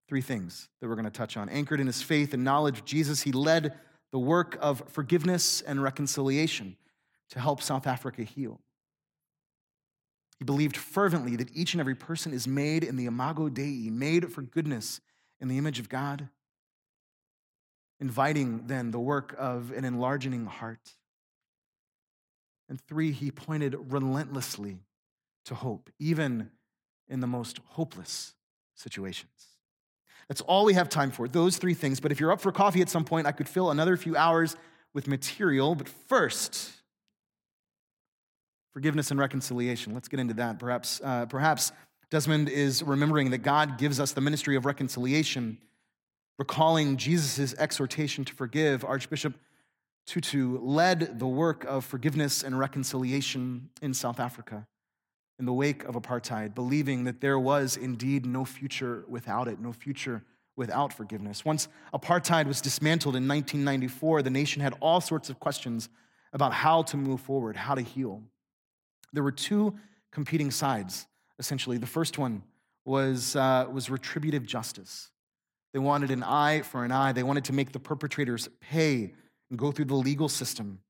Three 0.09 0.23
things 0.23 0.69
that 0.81 0.89
we're 0.89 0.95
going 0.95 1.05
to 1.05 1.11
touch 1.11 1.37
on. 1.37 1.49
Anchored 1.51 1.81
in 1.81 1.87
his 1.87 2.01
faith 2.01 2.33
and 2.33 2.43
knowledge 2.43 2.79
of 2.79 2.85
Jesus, 2.87 3.23
he 3.23 3.33
led 3.33 3.75
the 4.11 4.19
work 4.19 4.57
of 4.61 4.83
forgiveness 4.89 5.61
and 5.61 5.83
reconciliation 5.83 6.77
to 7.31 7.39
help 7.39 7.63
South 7.63 7.87
Africa 7.87 8.23
heal. 8.23 8.59
He 10.39 10.45
believed 10.45 10.77
fervently 10.77 11.37
that 11.37 11.55
each 11.55 11.75
and 11.75 11.81
every 11.81 11.95
person 11.95 12.33
is 12.33 12.49
made 12.49 12.85
in 12.85 12.97
the 12.97 13.07
imago 13.07 13.49
Dei, 13.49 13.91
made 13.91 14.33
for 14.33 14.41
goodness 14.41 15.01
in 15.41 15.49
the 15.49 15.59
image 15.59 15.79
of 15.79 15.89
God, 15.89 16.29
inviting 18.01 18.67
then 18.67 18.93
the 18.93 19.01
work 19.01 19.35
of 19.37 19.73
an 19.73 19.85
enlarging 19.85 20.47
heart. 20.47 20.95
And 22.69 22.81
three, 22.81 23.13
he 23.13 23.31
pointed 23.31 23.93
relentlessly 23.93 24.79
to 25.47 25.55
hope, 25.55 25.91
even 25.99 26.51
in 27.09 27.21
the 27.21 27.27
most 27.27 27.61
hopeless 27.71 28.35
situations. 28.75 29.58
That's 30.29 30.41
all 30.43 30.65
we 30.65 30.75
have 30.75 30.89
time 30.89 31.11
for, 31.11 31.27
those 31.27 31.57
three 31.57 31.75
things. 31.75 32.01
But 32.01 32.13
if 32.13 32.21
you're 32.21 32.33
up 32.33 32.41
for 32.41 32.53
coffee 32.53 32.83
at 32.83 32.91
some 32.91 33.05
point, 33.05 33.27
I 33.27 33.33
could 33.33 33.49
fill 33.49 33.71
another 33.71 33.97
few 33.97 34.17
hours 34.17 34.57
with 34.93 35.09
material. 35.09 35.75
But 35.75 35.89
first, 35.89 36.71
forgiveness 38.73 39.11
and 39.11 39.19
reconciliation. 39.19 39.95
Let's 39.95 40.09
get 40.09 40.21
into 40.21 40.35
that. 40.35 40.59
Perhaps, 40.59 41.01
uh, 41.03 41.27
perhaps 41.27 41.73
Desmond 42.11 42.49
is 42.49 42.83
remembering 42.83 43.31
that 43.31 43.39
God 43.39 43.79
gives 43.79 43.99
us 43.99 44.13
the 44.13 44.21
ministry 44.21 44.55
of 44.57 44.67
reconciliation, 44.67 45.59
recalling 46.39 46.97
Jesus' 46.97 47.55
exhortation 47.59 48.25
to 48.27 48.35
forgive. 48.35 48.85
Archbishop 48.85 49.35
Tutu 50.07 50.59
led 50.59 51.19
the 51.19 51.27
work 51.27 51.65
of 51.65 51.85
forgiveness 51.85 52.43
and 52.43 52.59
reconciliation 52.59 53.71
in 53.83 53.93
South 53.95 54.21
Africa 54.21 54.67
in 55.39 55.47
the 55.47 55.53
wake 55.53 55.85
of 55.85 55.95
apartheid, 55.95 56.55
believing 56.55 57.05
that 57.05 57.21
there 57.21 57.39
was 57.39 57.77
indeed 57.77 58.27
no 58.27 58.45
future 58.45 59.05
without 59.09 59.47
it, 59.47 59.61
no 59.61 59.73
future 59.73 60.23
without 60.57 60.93
forgiveness. 60.93 61.45
Once 61.45 61.69
apartheid 61.95 62.47
was 62.47 62.61
dismantled 62.61 63.15
in 63.15 63.29
1994, 63.29 64.23
the 64.23 64.31
nation 64.31 64.61
had 64.61 64.75
all 64.81 65.01
sorts 65.01 65.31
of 65.31 65.39
questions 65.39 65.89
about 66.33 66.53
how 66.53 66.83
to 66.83 66.97
move 66.97 67.21
forward, 67.21 67.57
how 67.57 67.75
to 67.75 67.81
heal. 67.81 68.23
There 69.13 69.23
were 69.23 69.33
two 69.33 69.79
competing 70.11 70.51
sides, 70.51 71.07
essentially. 71.39 71.79
The 71.79 71.87
first 71.87 72.19
one 72.19 72.43
was, 72.85 73.37
uh, 73.37 73.67
was 73.71 73.89
retributive 73.89 74.45
justice. 74.45 75.11
They 75.73 75.79
wanted 75.79 76.11
an 76.11 76.25
eye 76.25 76.63
for 76.63 76.85
an 76.85 76.91
eye, 76.91 77.13
they 77.13 77.23
wanted 77.23 77.45
to 77.45 77.53
make 77.53 77.73
the 77.73 77.79
perpetrators 77.79 78.49
pay 78.61 79.15
and 79.51 79.59
go 79.59 79.71
through 79.71 79.85
the 79.87 79.95
legal 79.95 80.29
system. 80.29 80.81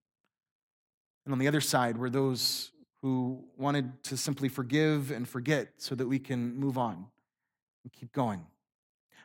And 1.26 1.32
on 1.32 1.38
the 1.38 1.48
other 1.48 1.60
side 1.60 1.98
were 1.98 2.08
those 2.08 2.72
who 3.02 3.44
wanted 3.56 4.02
to 4.04 4.16
simply 4.16 4.48
forgive 4.48 5.10
and 5.10 5.28
forget 5.28 5.68
so 5.76 5.94
that 5.94 6.06
we 6.06 6.18
can 6.18 6.56
move 6.56 6.76
on 6.76 7.06
and 7.84 7.92
keep 7.92 8.12
going. 8.12 8.44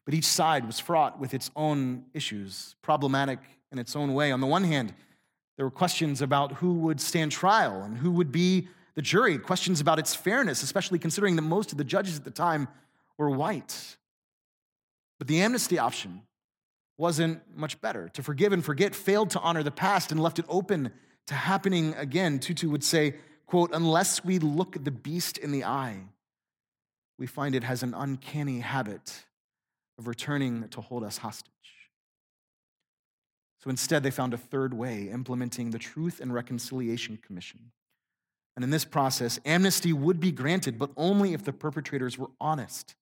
But 0.05 0.13
each 0.13 0.25
side 0.25 0.65
was 0.65 0.79
fraught 0.79 1.19
with 1.19 1.33
its 1.33 1.49
own 1.55 2.05
issues, 2.13 2.75
problematic 2.81 3.39
in 3.71 3.79
its 3.79 3.95
own 3.95 4.13
way. 4.13 4.31
On 4.31 4.41
the 4.41 4.47
one 4.47 4.63
hand, 4.63 4.93
there 5.55 5.65
were 5.65 5.71
questions 5.71 6.21
about 6.21 6.53
who 6.53 6.73
would 6.75 6.99
stand 6.99 7.31
trial 7.31 7.81
and 7.83 7.97
who 7.97 8.11
would 8.11 8.31
be 8.31 8.67
the 8.95 9.01
jury, 9.01 9.37
questions 9.37 9.81
about 9.81 9.97
its 9.97 10.13
fairness, 10.13 10.61
especially 10.61 10.99
considering 10.99 11.35
that 11.35 11.41
most 11.41 11.71
of 11.71 11.77
the 11.77 11.83
judges 11.83 12.17
at 12.17 12.23
the 12.23 12.31
time 12.31 12.67
were 13.17 13.29
white. 13.29 13.97
But 15.17 15.27
the 15.27 15.41
amnesty 15.41 15.79
option 15.79 16.21
wasn't 16.97 17.41
much 17.55 17.81
better. 17.81 18.09
To 18.09 18.23
forgive 18.23 18.53
and 18.53 18.63
forget 18.63 18.93
failed 18.93 19.31
to 19.31 19.39
honor 19.39 19.63
the 19.63 19.71
past 19.71 20.11
and 20.11 20.21
left 20.21 20.37
it 20.37 20.45
open 20.47 20.91
to 21.27 21.33
happening 21.33 21.95
again. 21.95 22.39
Tutu 22.39 22.69
would 22.69 22.83
say, 22.83 23.15
quote, 23.45 23.71
unless 23.73 24.23
we 24.23 24.39
look 24.39 24.83
the 24.83 24.91
beast 24.91 25.37
in 25.37 25.51
the 25.51 25.63
eye, 25.63 25.99
we 27.17 27.27
find 27.27 27.55
it 27.55 27.63
has 27.63 27.83
an 27.83 27.93
uncanny 27.93 28.59
habit 28.59 29.25
of 29.97 30.07
returning 30.07 30.67
to 30.69 30.81
hold 30.81 31.03
us 31.03 31.17
hostage. 31.17 31.51
So 33.63 33.69
instead, 33.69 34.03
they 34.03 34.11
found 34.11 34.33
a 34.33 34.37
third 34.37 34.73
way, 34.73 35.09
implementing 35.09 35.69
the 35.69 35.79
Truth 35.79 36.19
and 36.19 36.33
Reconciliation 36.33 37.17
Commission. 37.25 37.71
And 38.55 38.63
in 38.63 38.71
this 38.71 38.85
process, 38.85 39.39
amnesty 39.45 39.93
would 39.93 40.19
be 40.19 40.31
granted, 40.31 40.77
but 40.77 40.91
only 40.97 41.33
if 41.33 41.43
the 41.43 41.53
perpetrators 41.53 42.17
were 42.17 42.29
honest 42.41 42.95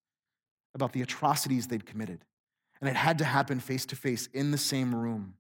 about 0.74 0.94
the 0.94 1.02
atrocities 1.02 1.68
they'd 1.68 1.86
committed. 1.86 2.24
And 2.80 2.90
it 2.90 2.96
had 2.96 3.18
to 3.18 3.26
happen 3.26 3.60
face 3.60 3.86
to 3.88 3.96
face 3.96 4.28
in 4.34 4.52
the 4.52 4.58
same 4.58 4.94
room 4.94 5.36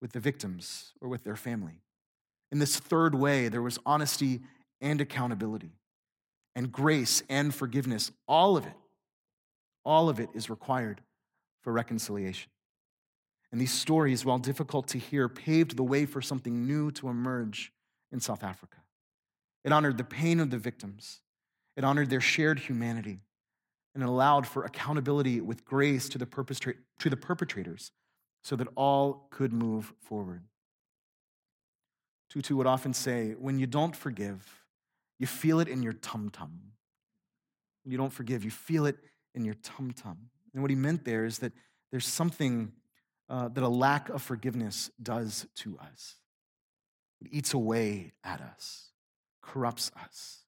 with 0.00 0.12
the 0.12 0.20
victims 0.20 0.92
or 1.00 1.08
with 1.08 1.24
their 1.24 1.36
family. 1.36 1.83
In 2.54 2.60
this 2.60 2.78
third 2.78 3.16
way, 3.16 3.48
there 3.48 3.62
was 3.62 3.80
honesty 3.84 4.40
and 4.80 5.00
accountability, 5.00 5.72
and 6.54 6.70
grace 6.70 7.20
and 7.28 7.52
forgiveness. 7.52 8.12
All 8.28 8.56
of 8.56 8.64
it, 8.64 8.76
all 9.84 10.08
of 10.08 10.20
it 10.20 10.28
is 10.34 10.48
required 10.48 11.00
for 11.62 11.72
reconciliation. 11.72 12.48
And 13.50 13.60
these 13.60 13.72
stories, 13.72 14.24
while 14.24 14.38
difficult 14.38 14.86
to 14.88 14.98
hear, 14.98 15.28
paved 15.28 15.76
the 15.76 15.82
way 15.82 16.06
for 16.06 16.22
something 16.22 16.64
new 16.64 16.92
to 16.92 17.08
emerge 17.08 17.72
in 18.12 18.20
South 18.20 18.44
Africa. 18.44 18.76
It 19.64 19.72
honored 19.72 19.98
the 19.98 20.04
pain 20.04 20.38
of 20.38 20.50
the 20.50 20.58
victims, 20.58 21.22
it 21.76 21.82
honored 21.82 22.08
their 22.08 22.20
shared 22.20 22.60
humanity, 22.60 23.18
and 23.94 24.02
it 24.04 24.08
allowed 24.08 24.46
for 24.46 24.62
accountability 24.62 25.40
with 25.40 25.64
grace 25.64 26.08
to 26.10 26.18
the, 26.18 26.74
to 27.00 27.10
the 27.10 27.16
perpetrators 27.16 27.90
so 28.44 28.54
that 28.54 28.68
all 28.76 29.26
could 29.32 29.52
move 29.52 29.92
forward. 29.98 30.44
Tutu 32.34 32.56
would 32.56 32.66
often 32.66 32.92
say, 32.92 33.36
when 33.38 33.60
you 33.60 33.66
don't 33.68 33.94
forgive, 33.94 34.44
you 35.20 35.26
feel 35.26 35.60
it 35.60 35.68
in 35.68 35.84
your 35.84 35.92
tum 35.92 36.30
tum. 36.30 36.72
When 37.84 37.92
you 37.92 37.96
don't 37.96 38.12
forgive, 38.12 38.42
you 38.44 38.50
feel 38.50 38.86
it 38.86 38.96
in 39.36 39.44
your 39.44 39.54
tum 39.54 39.92
tum. 39.92 40.18
And 40.52 40.60
what 40.60 40.68
he 40.68 40.74
meant 40.74 41.04
there 41.04 41.24
is 41.24 41.38
that 41.38 41.52
there's 41.92 42.08
something 42.08 42.72
uh, 43.28 43.50
that 43.50 43.62
a 43.62 43.68
lack 43.68 44.08
of 44.08 44.20
forgiveness 44.20 44.90
does 45.00 45.46
to 45.58 45.78
us. 45.78 46.16
It 47.20 47.28
eats 47.30 47.54
away 47.54 48.14
at 48.24 48.40
us, 48.40 48.88
corrupts 49.40 49.92
us. 50.02 50.40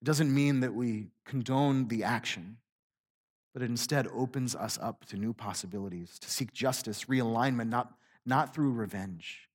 It 0.00 0.04
doesn't 0.04 0.32
mean 0.32 0.60
that 0.60 0.74
we 0.74 1.08
condone 1.24 1.88
the 1.88 2.04
action, 2.04 2.58
but 3.52 3.62
it 3.62 3.68
instead 3.68 4.06
opens 4.14 4.54
us 4.54 4.78
up 4.80 5.06
to 5.06 5.16
new 5.16 5.32
possibilities, 5.32 6.20
to 6.20 6.30
seek 6.30 6.52
justice, 6.52 7.06
realignment, 7.06 7.68
not, 7.68 7.94
not 8.24 8.54
through 8.54 8.70
revenge, 8.70 9.48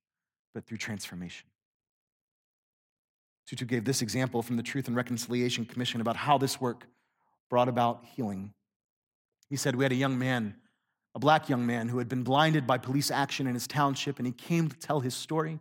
but 0.55 0.65
through 0.65 0.77
transformation. 0.77 1.45
Tutu 3.45 3.65
gave 3.65 3.83
this 3.83 4.01
example 4.01 4.41
from 4.41 4.55
the 4.55 4.63
Truth 4.63 4.87
and 4.87 4.95
Reconciliation 4.95 5.65
Commission 5.65 6.01
about 6.01 6.15
how 6.15 6.39
this 6.39 6.59
work 6.59 6.87
brought 7.49 7.67
about 7.67 8.05
healing. 8.15 8.53
He 9.49 9.57
said, 9.57 9.75
We 9.75 9.83
had 9.83 9.91
a 9.91 9.95
young 9.95 10.17
man, 10.17 10.55
a 11.13 11.19
black 11.19 11.49
young 11.49 11.65
man, 11.67 11.89
who 11.89 11.99
had 11.99 12.07
been 12.07 12.23
blinded 12.23 12.65
by 12.65 12.77
police 12.77 13.11
action 13.11 13.45
in 13.45 13.53
his 13.53 13.67
township, 13.67 14.17
and 14.17 14.25
he 14.25 14.31
came 14.31 14.69
to 14.69 14.77
tell 14.77 15.01
his 15.01 15.13
story. 15.13 15.59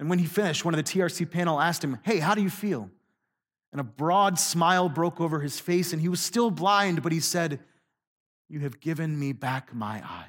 And 0.00 0.10
when 0.10 0.18
he 0.18 0.26
finished, 0.26 0.64
one 0.64 0.74
of 0.74 0.84
the 0.84 0.92
TRC 0.92 1.30
panel 1.30 1.60
asked 1.60 1.82
him, 1.82 1.98
Hey, 2.02 2.18
how 2.18 2.34
do 2.34 2.42
you 2.42 2.50
feel? 2.50 2.90
And 3.70 3.80
a 3.80 3.84
broad 3.84 4.38
smile 4.38 4.88
broke 4.88 5.20
over 5.20 5.40
his 5.40 5.60
face, 5.60 5.92
and 5.92 6.02
he 6.02 6.08
was 6.08 6.20
still 6.20 6.50
blind, 6.50 7.04
but 7.04 7.12
he 7.12 7.20
said, 7.20 7.60
You 8.48 8.60
have 8.60 8.80
given 8.80 9.18
me 9.18 9.32
back 9.32 9.72
my 9.72 10.02
eyes. 10.04 10.26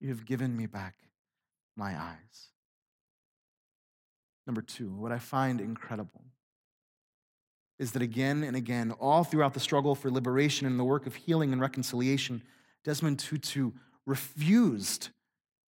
You 0.00 0.08
have 0.08 0.26
given 0.26 0.54
me 0.54 0.66
back 0.66 0.96
my 1.76 1.96
eyes. 1.96 2.48
Number 4.46 4.62
two, 4.62 4.94
what 4.94 5.12
I 5.12 5.18
find 5.18 5.60
incredible 5.60 6.24
is 7.78 7.92
that 7.92 8.02
again 8.02 8.42
and 8.42 8.56
again, 8.56 8.92
all 8.92 9.24
throughout 9.24 9.52
the 9.52 9.60
struggle 9.60 9.94
for 9.94 10.10
liberation 10.10 10.66
and 10.66 10.78
the 10.78 10.84
work 10.84 11.06
of 11.06 11.14
healing 11.14 11.52
and 11.52 11.60
reconciliation, 11.60 12.42
Desmond 12.84 13.18
Tutu 13.18 13.72
refused 14.06 15.10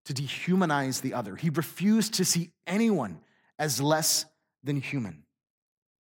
to 0.06 0.14
dehumanize 0.14 1.02
the 1.02 1.14
other. 1.14 1.36
He 1.36 1.50
refused 1.50 2.14
to 2.14 2.26
see 2.26 2.52
anyone 2.66 3.20
as 3.60 3.82
less 3.82 4.26
than 4.64 4.80
human. 4.80 5.24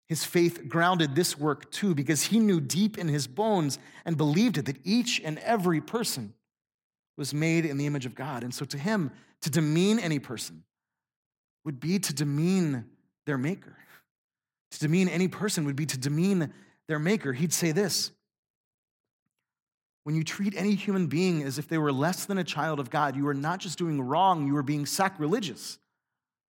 His 0.10 0.26
faith 0.26 0.68
grounded 0.68 1.16
this 1.16 1.38
work 1.39 1.72
too, 1.72 1.96
because 1.96 2.24
he 2.24 2.39
knew 2.39 2.60
deep 2.60 2.98
in 2.98 3.08
his 3.08 3.28
bones 3.28 3.80
and 4.04 4.18
believed 4.18 4.58
it 4.58 4.66
that 4.66 4.80
each 4.84 5.22
and 5.24 5.39
every 5.39 5.80
person 5.80 6.34
was 7.16 7.34
made 7.34 7.66
in 7.66 7.78
the 7.78 7.86
image 7.86 8.06
of 8.06 8.16
God. 8.16 8.44
And 8.44 8.54
so 8.54 8.66
to 8.66 8.78
him, 8.78 9.12
to 9.44 9.50
demean 9.50 10.00
any 10.00 10.20
person 10.20 10.64
would 11.66 11.80
be 11.80 12.00
to 12.00 12.14
demean 12.14 12.86
their 13.26 13.38
maker. 13.38 13.78
To 14.72 14.80
demean 14.80 15.08
any 15.08 15.28
person 15.28 15.66
would 15.66 15.76
be 15.76 15.86
to 15.86 15.98
demean 15.98 16.52
their 16.88 17.00
maker. 17.00 17.32
He'd 17.34 17.54
say 17.54 17.72
this 17.72 18.12
When 20.04 20.16
you 20.16 20.24
treat 20.24 20.56
any 20.56 20.76
human 20.76 21.08
being 21.08 21.44
as 21.44 21.60
if 21.60 21.68
they 21.68 21.78
were 21.78 21.92
less 21.92 22.26
than 22.26 22.38
a 22.38 22.44
child 22.44 22.80
of 22.80 22.90
God, 22.90 23.16
you 23.16 23.28
are 23.28 23.34
not 23.34 23.60
just 23.60 23.78
doing 23.78 24.02
wrong, 24.02 24.48
you 24.48 24.56
are 24.58 24.64
being 24.64 24.86
sacrilegious. 24.86 25.78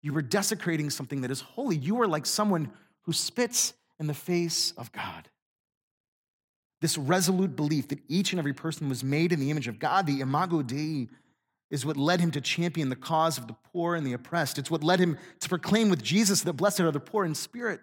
You 0.02 0.16
are 0.18 0.22
desecrating 0.22 0.90
something 0.90 1.22
that 1.22 1.32
is 1.32 1.42
holy. 1.42 1.78
You 1.78 2.02
are 2.02 2.08
like 2.08 2.26
someone 2.26 2.72
who 3.04 3.14
spits 3.14 3.74
in 4.00 4.08
the 4.08 4.14
face 4.14 4.74
of 4.78 4.92
God. 4.92 5.30
This 6.82 6.98
resolute 6.98 7.56
belief 7.56 7.88
that 7.88 8.00
each 8.10 8.34
and 8.34 8.40
every 8.40 8.52
person 8.52 8.90
was 8.90 9.02
made 9.02 9.32
in 9.32 9.40
the 9.40 9.50
image 9.50 9.70
of 9.70 9.80
God, 9.80 10.06
the 10.06 10.20
imago 10.20 10.62
Dei, 10.62 11.08
is 11.69 11.86
what 11.86 11.97
led 11.97 12.19
him 12.19 12.32
to 12.32 12.41
champion 12.41 12.89
the 12.89 12.95
cause 12.95 13.38
of 13.38 13.47
the 13.47 13.56
poor 13.71 13.95
and 13.95 14.06
the 14.06 14.13
oppressed. 14.13 14.60
It's 14.60 14.69
what 14.69 14.84
led 14.84 14.99
him 14.99 15.17
to 15.39 15.49
proclaim 15.49 15.89
with 15.89 16.04
Jesus 16.04 16.41
that 16.41 16.54
blessed 16.54 16.82
are 16.82 16.91
the 16.91 16.99
poor 16.99 17.26
in 17.26 17.36
spirit 17.36 17.82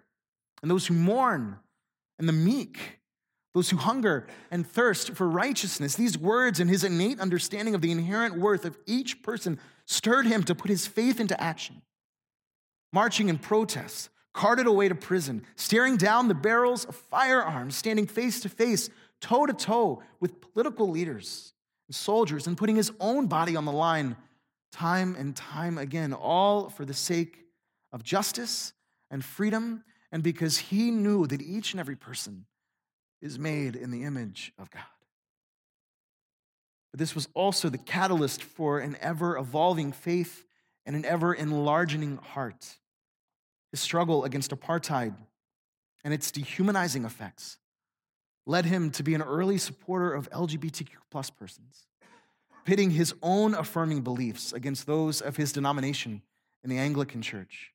and 0.61 0.69
those 0.69 0.87
who 0.87 0.93
mourn 0.93 1.57
and 2.17 2.27
the 2.27 2.33
meek, 2.33 2.99
those 3.53 3.69
who 3.69 3.77
hunger 3.77 4.27
and 4.49 4.65
thirst 4.65 5.11
for 5.11 5.27
righteousness. 5.27 5.95
These 5.95 6.17
words 6.17 6.59
and 6.59 6.69
his 6.69 6.83
innate 6.83 7.19
understanding 7.19 7.75
of 7.75 7.81
the 7.81 7.91
inherent 7.91 8.37
worth 8.37 8.65
of 8.65 8.77
each 8.85 9.23
person 9.23 9.59
stirred 9.85 10.25
him 10.25 10.43
to 10.43 10.55
put 10.55 10.69
his 10.69 10.87
faith 10.87 11.19
into 11.19 11.41
action. 11.41 11.81
Marching 12.93 13.29
in 13.29 13.39
protest, 13.39 14.09
carted 14.33 14.67
away 14.67 14.87
to 14.87 14.95
prison, 14.95 15.43
staring 15.55 15.97
down 15.97 16.27
the 16.27 16.33
barrels 16.33 16.85
of 16.85 16.95
firearms, 16.95 17.75
standing 17.75 18.07
face 18.07 18.39
to 18.41 18.49
face 18.49 18.89
toe 19.19 19.45
to 19.45 19.53
toe 19.53 20.01
with 20.19 20.41
political 20.41 20.89
leaders 20.89 21.53
soldiers 21.91 22.47
and 22.47 22.57
putting 22.57 22.75
his 22.75 22.91
own 22.99 23.27
body 23.27 23.55
on 23.55 23.65
the 23.65 23.71
line 23.71 24.15
time 24.71 25.15
and 25.17 25.35
time 25.35 25.77
again, 25.77 26.13
all 26.13 26.69
for 26.69 26.85
the 26.85 26.93
sake 26.93 27.45
of 27.91 28.03
justice 28.03 28.73
and 29.09 29.23
freedom, 29.23 29.83
and 30.11 30.23
because 30.23 30.57
he 30.57 30.91
knew 30.91 31.27
that 31.27 31.41
each 31.41 31.73
and 31.73 31.79
every 31.79 31.95
person 31.95 32.45
is 33.21 33.37
made 33.37 33.75
in 33.75 33.91
the 33.91 34.03
image 34.03 34.53
of 34.57 34.71
God. 34.71 34.83
But 36.91 36.99
this 36.99 37.15
was 37.15 37.27
also 37.33 37.69
the 37.69 37.77
catalyst 37.77 38.43
for 38.43 38.79
an 38.79 38.97
ever 38.99 39.37
evolving 39.37 39.91
faith 39.91 40.45
and 40.85 40.95
an 40.95 41.05
ever 41.05 41.33
enlarging 41.33 42.17
heart. 42.17 42.77
His 43.71 43.79
struggle 43.79 44.25
against 44.25 44.51
apartheid 44.51 45.15
and 46.03 46.13
its 46.13 46.31
dehumanizing 46.31 47.05
effects 47.05 47.57
led 48.45 48.65
him 48.65 48.91
to 48.91 49.03
be 49.03 49.13
an 49.13 49.21
early 49.21 49.57
supporter 49.57 50.13
of 50.13 50.29
LGBTQ 50.31 50.89
plus 51.09 51.29
persons, 51.29 51.85
pitting 52.65 52.91
his 52.91 53.13
own 53.21 53.53
affirming 53.53 54.01
beliefs 54.01 54.53
against 54.53 54.85
those 54.85 55.21
of 55.21 55.37
his 55.37 55.51
denomination 55.51 56.21
in 56.63 56.69
the 56.69 56.77
Anglican 56.77 57.21
Church. 57.21 57.71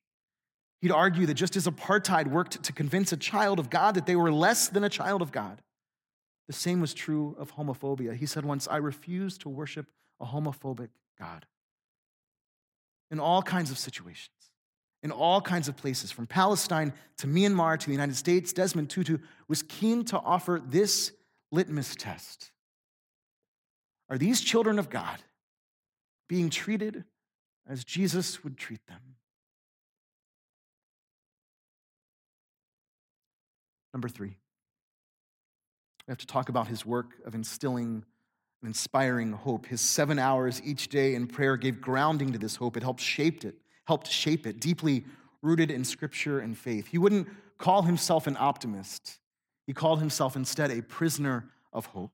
He'd 0.81 0.91
argue 0.91 1.25
that 1.25 1.33
just 1.33 1.55
as 1.55 1.67
apartheid 1.67 2.27
worked 2.27 2.61
to 2.63 2.73
convince 2.73 3.11
a 3.11 3.17
child 3.17 3.59
of 3.59 3.69
God 3.69 3.95
that 3.95 4.05
they 4.05 4.15
were 4.15 4.31
less 4.31 4.67
than 4.67 4.83
a 4.83 4.89
child 4.89 5.21
of 5.21 5.31
God, 5.31 5.61
the 6.47 6.53
same 6.53 6.79
was 6.79 6.93
true 6.93 7.35
of 7.39 7.55
homophobia. 7.55 8.15
He 8.15 8.25
said 8.25 8.45
once, 8.45 8.67
I 8.67 8.77
refuse 8.77 9.37
to 9.39 9.49
worship 9.49 9.87
a 10.19 10.25
homophobic 10.25 10.89
God. 11.19 11.45
In 13.09 13.19
all 13.19 13.41
kinds 13.41 13.71
of 13.71 13.77
situations, 13.77 14.36
in 15.07 15.11
all 15.13 15.39
kinds 15.39 15.69
of 15.69 15.77
places, 15.77 16.11
from 16.11 16.27
Palestine 16.27 16.91
to 17.19 17.27
Myanmar 17.27 17.79
to 17.79 17.85
the 17.85 17.93
United 17.93 18.17
States, 18.17 18.51
Desmond 18.51 18.89
Tutu 18.89 19.19
was 19.47 19.63
keen 19.63 20.03
to 20.03 20.19
offer 20.19 20.61
this 20.67 21.13
litmus 21.49 21.95
test 21.95 22.51
Are 24.09 24.17
these 24.17 24.41
children 24.41 24.79
of 24.79 24.89
God 24.89 25.17
being 26.27 26.49
treated 26.49 27.05
as 27.69 27.85
Jesus 27.85 28.43
would 28.43 28.57
treat 28.57 28.85
them? 28.87 28.99
Number 33.93 34.09
three, 34.09 34.35
we 36.05 36.11
have 36.11 36.17
to 36.17 36.27
talk 36.27 36.49
about 36.49 36.67
his 36.67 36.85
work 36.85 37.13
of 37.25 37.33
instilling 37.33 38.03
and 38.61 38.67
inspiring 38.67 39.31
hope. 39.31 39.67
His 39.67 39.79
seven 39.79 40.19
hours 40.19 40.61
each 40.65 40.89
day 40.89 41.15
in 41.15 41.27
prayer 41.27 41.55
gave 41.55 41.79
grounding 41.79 42.33
to 42.33 42.37
this 42.37 42.57
hope. 42.57 42.75
It 42.75 42.83
helped 42.83 42.99
shape 42.99 43.45
it, 43.45 43.55
helped 43.87 44.07
shape 44.07 44.45
it, 44.45 44.59
deeply 44.59 45.05
rooted 45.41 45.71
in 45.71 45.83
scripture 45.83 46.39
and 46.39 46.57
faith. 46.57 46.87
He 46.87 46.97
wouldn't 46.97 47.27
call 47.57 47.83
himself 47.83 48.27
an 48.27 48.35
optimist. 48.37 49.19
He 49.65 49.73
called 49.73 49.99
himself 49.99 50.35
instead 50.35 50.71
a 50.71 50.81
prisoner 50.81 51.45
of 51.73 51.87
hope 51.87 52.11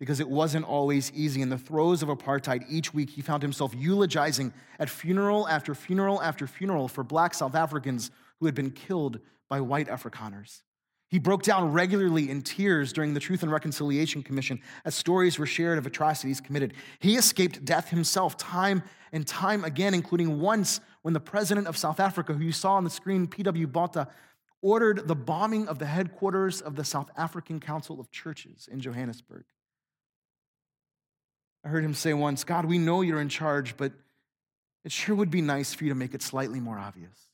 because 0.00 0.20
it 0.20 0.28
wasn't 0.28 0.64
always 0.64 1.12
easy. 1.12 1.42
In 1.42 1.48
the 1.48 1.58
throes 1.58 2.02
of 2.02 2.08
apartheid, 2.08 2.64
each 2.68 2.92
week 2.92 3.10
he 3.10 3.22
found 3.22 3.42
himself 3.42 3.72
eulogizing 3.74 4.52
at 4.78 4.90
funeral 4.90 5.48
after 5.48 5.74
funeral 5.74 6.20
after 6.20 6.46
funeral 6.46 6.88
for 6.88 7.04
black 7.04 7.34
South 7.34 7.54
Africans 7.54 8.10
who 8.40 8.46
had 8.46 8.54
been 8.54 8.70
killed 8.70 9.20
by 9.48 9.60
white 9.60 9.88
Afrikaners. 9.88 10.62
He 11.08 11.18
broke 11.18 11.42
down 11.42 11.72
regularly 11.72 12.30
in 12.30 12.42
tears 12.42 12.92
during 12.92 13.14
the 13.14 13.20
Truth 13.20 13.42
and 13.42 13.52
Reconciliation 13.52 14.22
Commission 14.22 14.60
as 14.84 14.94
stories 14.94 15.38
were 15.38 15.46
shared 15.46 15.78
of 15.78 15.86
atrocities 15.86 16.40
committed. 16.40 16.74
He 16.98 17.16
escaped 17.16 17.64
death 17.64 17.90
himself 17.90 18.36
time 18.36 18.82
and 19.12 19.26
time 19.26 19.64
again, 19.64 19.94
including 19.94 20.40
once 20.40 20.80
when 21.02 21.14
the 21.14 21.20
president 21.20 21.66
of 21.66 21.76
South 21.76 22.00
Africa, 22.00 22.32
who 22.32 22.44
you 22.44 22.52
saw 22.52 22.74
on 22.74 22.84
the 22.84 22.90
screen, 22.90 23.26
P.W. 23.26 23.66
Botha, 23.66 24.08
ordered 24.60 25.06
the 25.06 25.14
bombing 25.14 25.68
of 25.68 25.78
the 25.78 25.86
headquarters 25.86 26.60
of 26.60 26.74
the 26.74 26.84
South 26.84 27.10
African 27.16 27.60
Council 27.60 28.00
of 28.00 28.10
Churches 28.10 28.68
in 28.72 28.80
Johannesburg. 28.80 29.44
I 31.64 31.68
heard 31.68 31.84
him 31.84 31.94
say 31.94 32.12
once, 32.14 32.44
God, 32.44 32.64
we 32.64 32.78
know 32.78 33.02
you're 33.02 33.20
in 33.20 33.28
charge, 33.28 33.76
but 33.76 33.92
it 34.84 34.92
sure 34.92 35.14
would 35.14 35.30
be 35.30 35.42
nice 35.42 35.74
for 35.74 35.84
you 35.84 35.90
to 35.90 35.94
make 35.94 36.14
it 36.14 36.22
slightly 36.22 36.60
more 36.60 36.78
obvious. 36.78 37.28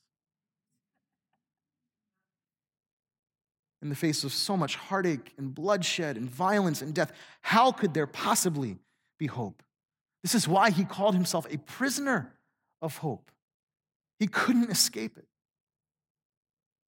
In 3.81 3.89
the 3.89 3.95
face 3.95 4.23
of 4.23 4.31
so 4.31 4.55
much 4.55 4.75
heartache 4.75 5.33
and 5.37 5.53
bloodshed 5.53 6.17
and 6.17 6.29
violence 6.29 6.81
and 6.81 6.93
death, 6.93 7.11
how 7.41 7.71
could 7.71 7.93
there 7.93 8.07
possibly 8.07 8.77
be 9.17 9.27
hope? 9.27 9.63
This 10.23 10.35
is 10.35 10.47
why 10.47 10.69
he 10.69 10.83
called 10.83 11.15
himself 11.15 11.47
a 11.49 11.57
prisoner 11.57 12.33
of 12.81 12.97
hope. 12.97 13.31
He 14.19 14.27
couldn't 14.27 14.69
escape 14.69 15.17
it. 15.17 15.25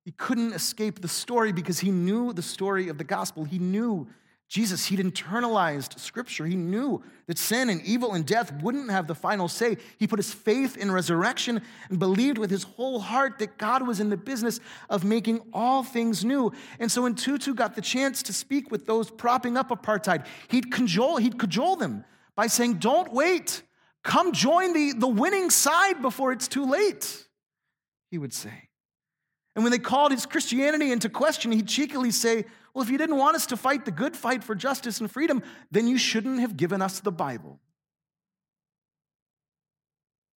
He 0.06 0.12
couldn't 0.12 0.54
escape 0.54 1.02
the 1.02 1.08
story 1.08 1.52
because 1.52 1.80
he 1.80 1.90
knew 1.90 2.34
the 2.34 2.42
story 2.42 2.90
of 2.90 2.98
the 2.98 3.04
gospel. 3.04 3.46
He 3.46 3.58
knew 3.58 4.08
Jesus, 4.54 4.86
he'd 4.86 5.00
internalized 5.00 6.00
scripture. 6.00 6.46
He 6.46 6.56
knew 6.56 7.02
that 7.26 7.40
sin 7.40 7.72
and 7.72 7.82
evil 7.82 8.14
and 8.14 8.24
death 8.24 8.54
wouldn't 8.62 8.92
have 8.92 9.08
the 9.08 9.16
final 9.16 9.48
say. 9.48 9.78
He 9.98 10.06
put 10.06 10.20
his 10.20 10.32
faith 10.32 10.78
in 10.78 10.92
resurrection 10.92 11.60
and 11.90 11.98
believed 11.98 12.38
with 12.38 12.52
his 12.52 12.62
whole 12.62 13.00
heart 13.00 13.40
that 13.40 13.58
God 13.58 13.88
was 13.88 14.00
in 14.00 14.12
the 14.12 14.16
business 14.16 14.60
of 14.92 15.04
making 15.04 15.42
all 15.54 15.82
things 15.82 16.24
new. 16.24 16.52
And 16.78 16.92
so 16.92 17.02
when 17.02 17.16
Tutu 17.16 17.56
got 17.56 17.74
the 17.74 17.82
chance 17.82 18.22
to 18.22 18.32
speak 18.32 18.70
with 18.70 18.86
those 18.86 19.10
propping 19.10 19.58
up 19.58 19.70
apartheid, 19.70 20.28
he'd 20.50 20.72
cajole, 20.72 21.18
he'd 21.18 21.40
cajole 21.40 21.78
them 21.78 22.06
by 22.36 22.46
saying, 22.46 22.76
Don't 22.76 23.12
wait. 23.12 23.64
Come 24.04 24.34
join 24.34 24.74
the, 24.74 24.94
the 24.94 25.08
winning 25.08 25.50
side 25.50 26.00
before 26.00 26.32
it's 26.32 26.48
too 26.48 26.68
late, 26.68 27.26
he 28.12 28.20
would 28.20 28.34
say. 28.34 28.70
And 29.56 29.64
when 29.64 29.72
they 29.72 29.80
called 29.80 30.12
his 30.12 30.26
Christianity 30.26 30.92
into 30.92 31.10
question, 31.10 31.52
he'd 31.52 31.68
cheekily 31.68 32.12
say, 32.12 32.46
well, 32.74 32.84
if 32.84 32.90
you 32.90 32.98
didn't 32.98 33.18
want 33.18 33.36
us 33.36 33.46
to 33.48 33.58
fight 33.58 33.86
the 33.86 33.92
good 33.92 34.18
fight 34.18 34.44
for 34.44 34.56
justice 34.56 35.00
and 35.00 35.12
freedom, 35.12 35.44
then 35.72 35.88
you 35.88 35.98
shouldn't 35.98 36.40
have 36.40 36.58
given 36.58 36.82
us 36.82 37.00
the 37.00 37.12
Bible. 37.12 37.60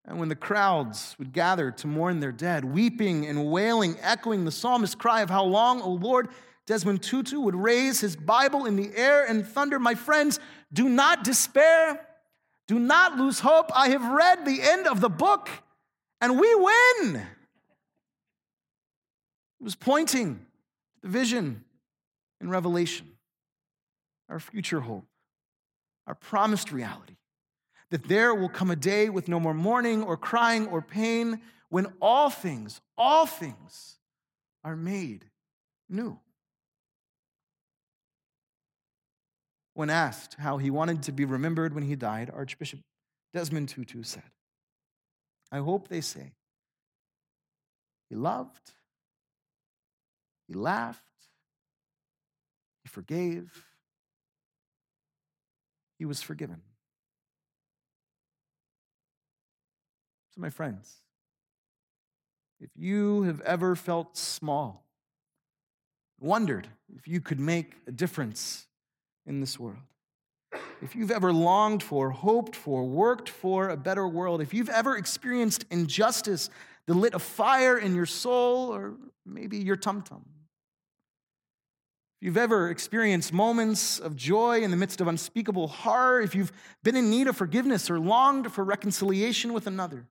And 0.08 0.19
when 0.19 0.30
the 0.30 0.36
crowds 0.36 1.15
would 1.17 1.32
gather 1.32 1.71
to 1.71 1.88
mourn 1.88 2.19
their 2.19 2.34
dead, 2.34 2.65
weeping 2.65 3.25
and 3.25 3.49
wailing, 3.49 3.97
echoing 4.01 4.45
the 4.45 4.51
psalmist's 4.51 4.95
cry 4.95 5.21
of, 5.21 5.30
How 5.30 5.43
long, 5.43 5.82
O 5.82 5.91
Lord? 5.91 6.30
Desmond 6.67 7.04
Tutu 7.04 7.39
would 7.39 7.56
raise 7.56 7.99
his 7.99 8.15
Bible 8.15 8.65
in 8.65 8.75
the 8.75 8.91
air 8.95 9.23
and 9.23 9.45
thunder, 9.45 9.80
My 9.80 9.95
friends, 9.95 10.39
do 10.73 10.89
not 10.89 11.23
despair. 11.23 12.06
Do 12.67 12.80
not 12.80 13.17
lose 13.17 13.39
hope. 13.39 13.69
I 13.75 13.89
have 13.89 14.04
read 14.04 14.45
the 14.45 14.62
end 14.62 14.88
of 14.88 14.99
the 14.99 15.10
book, 15.10 15.49
and 16.19 16.39
we 16.39 16.56
win. 16.56 17.21
He 19.59 19.63
was 19.63 19.75
pointing 19.75 20.35
to 20.35 21.01
the 21.01 21.07
vision 21.07 21.63
in 22.41 22.49
Revelation, 22.49 23.07
our 24.29 24.39
future 24.39 24.81
hope, 24.81 25.05
our 26.07 26.15
promised 26.15 26.71
reality, 26.71 27.15
that 27.89 28.07
there 28.07 28.35
will 28.35 28.49
come 28.49 28.71
a 28.71 28.75
day 28.75 29.09
with 29.09 29.27
no 29.27 29.39
more 29.39 29.53
mourning 29.53 30.03
or 30.03 30.17
crying 30.17 30.67
or 30.67 30.81
pain 30.81 31.39
when 31.69 31.93
all 32.01 32.29
things, 32.29 32.81
all 32.97 33.25
things 33.25 33.97
are 34.63 34.75
made 34.75 35.25
new. 35.89 36.19
When 39.73 39.89
asked 39.89 40.35
how 40.35 40.57
he 40.57 40.69
wanted 40.69 41.03
to 41.03 41.11
be 41.11 41.25
remembered 41.25 41.73
when 41.73 41.83
he 41.83 41.95
died, 41.95 42.31
Archbishop 42.33 42.79
Desmond 43.33 43.69
Tutu 43.69 44.03
said, 44.03 44.23
I 45.51 45.57
hope 45.57 45.87
they 45.87 46.01
say, 46.01 46.33
he 48.09 48.15
loved, 48.15 48.71
he 50.47 50.53
laughed, 50.53 51.01
he 52.84 52.89
forgave. 52.89 53.65
He 55.97 56.05
was 56.05 56.21
forgiven. 56.21 56.62
So, 60.36 60.41
my 60.41 60.49
friends, 60.49 60.97
if 62.60 62.69
you 62.75 63.23
have 63.23 63.41
ever 63.41 63.75
felt 63.75 64.17
small, 64.17 64.86
wondered 66.19 66.67
if 66.95 67.08
you 67.08 67.21
could 67.21 67.39
make 67.39 67.75
a 67.88 67.91
difference 67.91 68.67
in 69.25 69.39
this 69.39 69.58
world, 69.58 69.77
if 70.81 70.95
you've 70.95 71.12
ever 71.12 71.31
longed 71.31 71.81
for, 71.81 72.12
hoped 72.12 72.55
for, 72.55 72.84
worked 72.84 73.29
for 73.29 73.69
a 73.69 73.77
better 73.77 74.08
world, 74.08 74.41
if 74.41 74.53
you've 74.53 74.69
ever 74.69 74.97
experienced 74.97 75.65
injustice 75.71 76.49
that 76.86 76.93
lit 76.93 77.13
a 77.13 77.19
fire 77.19 77.77
in 77.77 77.95
your 77.95 78.05
soul 78.05 78.73
or 78.73 78.95
maybe 79.25 79.58
your 79.58 79.77
tum 79.77 80.01
tum, 80.01 80.25
if 82.17 82.25
you've 82.25 82.38
ever 82.38 82.69
experienced 82.69 83.34
moments 83.34 83.99
of 83.99 84.15
joy 84.15 84.62
in 84.62 84.71
the 84.71 84.78
midst 84.78 85.01
of 85.01 85.08
unspeakable 85.08 85.67
horror, 85.67 86.21
if 86.21 86.34
you've 86.34 86.54
been 86.82 86.95
in 86.95 87.10
need 87.10 87.28
of 87.28 87.36
forgiveness 87.36 87.89
or 87.89 87.99
longed 87.99 88.51
for 88.54 88.63
reconciliation 88.63 89.51
with 89.51 89.67
another, 89.67 90.08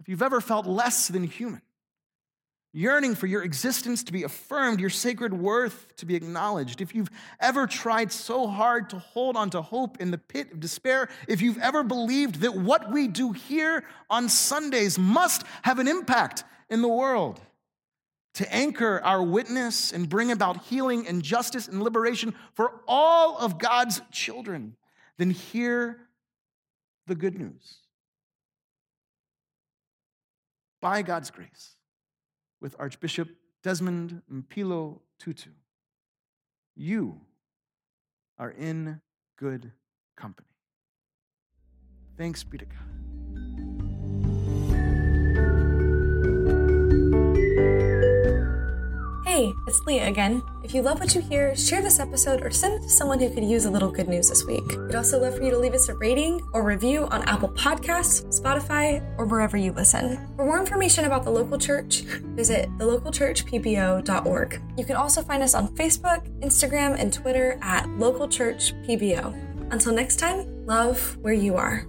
if 0.00 0.08
you've 0.08 0.22
ever 0.22 0.40
felt 0.40 0.66
less 0.66 1.08
than 1.08 1.24
human, 1.24 1.60
yearning 2.72 3.14
for 3.14 3.26
your 3.26 3.42
existence 3.42 4.04
to 4.04 4.12
be 4.12 4.22
affirmed, 4.22 4.80
your 4.80 4.90
sacred 4.90 5.34
worth 5.34 5.94
to 5.96 6.06
be 6.06 6.14
acknowledged, 6.14 6.80
if 6.80 6.94
you've 6.94 7.10
ever 7.40 7.66
tried 7.66 8.10
so 8.10 8.46
hard 8.46 8.88
to 8.90 8.98
hold 8.98 9.36
on 9.36 9.50
to 9.50 9.60
hope 9.60 10.00
in 10.00 10.10
the 10.10 10.18
pit 10.18 10.50
of 10.52 10.60
despair, 10.60 11.08
if 11.28 11.42
you've 11.42 11.58
ever 11.58 11.82
believed 11.82 12.36
that 12.36 12.54
what 12.54 12.90
we 12.90 13.06
do 13.06 13.32
here 13.32 13.84
on 14.08 14.28
Sundays 14.28 14.98
must 14.98 15.42
have 15.62 15.78
an 15.78 15.88
impact 15.88 16.44
in 16.70 16.80
the 16.80 16.88
world, 16.88 17.40
to 18.36 18.54
anchor 18.54 19.00
our 19.02 19.22
witness 19.22 19.92
and 19.92 20.10
bring 20.10 20.30
about 20.30 20.64
healing 20.64 21.08
and 21.08 21.22
justice 21.22 21.68
and 21.68 21.82
liberation 21.82 22.34
for 22.52 22.82
all 22.86 23.38
of 23.38 23.58
God's 23.58 24.02
children, 24.12 24.76
then 25.16 25.30
hear 25.30 25.98
the 27.06 27.14
good 27.14 27.38
news. 27.38 27.78
By 30.82 31.00
God's 31.00 31.30
grace, 31.30 31.76
with 32.60 32.76
Archbishop 32.78 33.30
Desmond 33.62 34.20
Mpilo 34.30 35.00
Tutu, 35.18 35.50
you 36.74 37.22
are 38.38 38.50
in 38.50 39.00
good 39.38 39.72
company. 40.14 40.48
Thanks 42.18 42.44
be 42.44 42.58
to 42.58 42.66
God. 42.66 42.95
Hey, 49.36 49.54
it's 49.66 49.84
Leah 49.84 50.08
again. 50.08 50.42
If 50.62 50.72
you 50.72 50.80
love 50.80 50.98
what 50.98 51.14
you 51.14 51.20
hear, 51.20 51.54
share 51.54 51.82
this 51.82 52.00
episode 52.00 52.40
or 52.42 52.50
send 52.50 52.72
it 52.72 52.82
to 52.84 52.88
someone 52.88 53.20
who 53.20 53.28
could 53.28 53.44
use 53.44 53.66
a 53.66 53.70
little 53.70 53.90
good 53.90 54.08
news 54.08 54.30
this 54.30 54.46
week. 54.46 54.64
We'd 54.66 54.94
also 54.94 55.20
love 55.20 55.36
for 55.36 55.42
you 55.42 55.50
to 55.50 55.58
leave 55.58 55.74
us 55.74 55.90
a 55.90 55.94
rating 55.94 56.40
or 56.54 56.62
review 56.62 57.06
on 57.08 57.22
Apple 57.28 57.50
Podcasts, 57.50 58.24
Spotify, 58.40 59.04
or 59.18 59.26
wherever 59.26 59.58
you 59.58 59.72
listen. 59.72 60.26
For 60.36 60.46
more 60.46 60.58
information 60.58 61.04
about 61.04 61.24
the 61.24 61.30
local 61.32 61.58
church, 61.58 62.00
visit 62.34 62.70
thelocalchurchpbo.org. 62.78 64.62
You 64.78 64.84
can 64.86 64.96
also 64.96 65.20
find 65.20 65.42
us 65.42 65.52
on 65.52 65.68
Facebook, 65.74 66.26
Instagram, 66.40 66.98
and 66.98 67.12
Twitter 67.12 67.58
at 67.60 67.84
localchurchpbo. 67.88 69.70
Until 69.70 69.92
next 69.92 70.16
time, 70.16 70.64
love 70.64 71.18
where 71.18 71.34
you 71.34 71.56
are. 71.56 71.86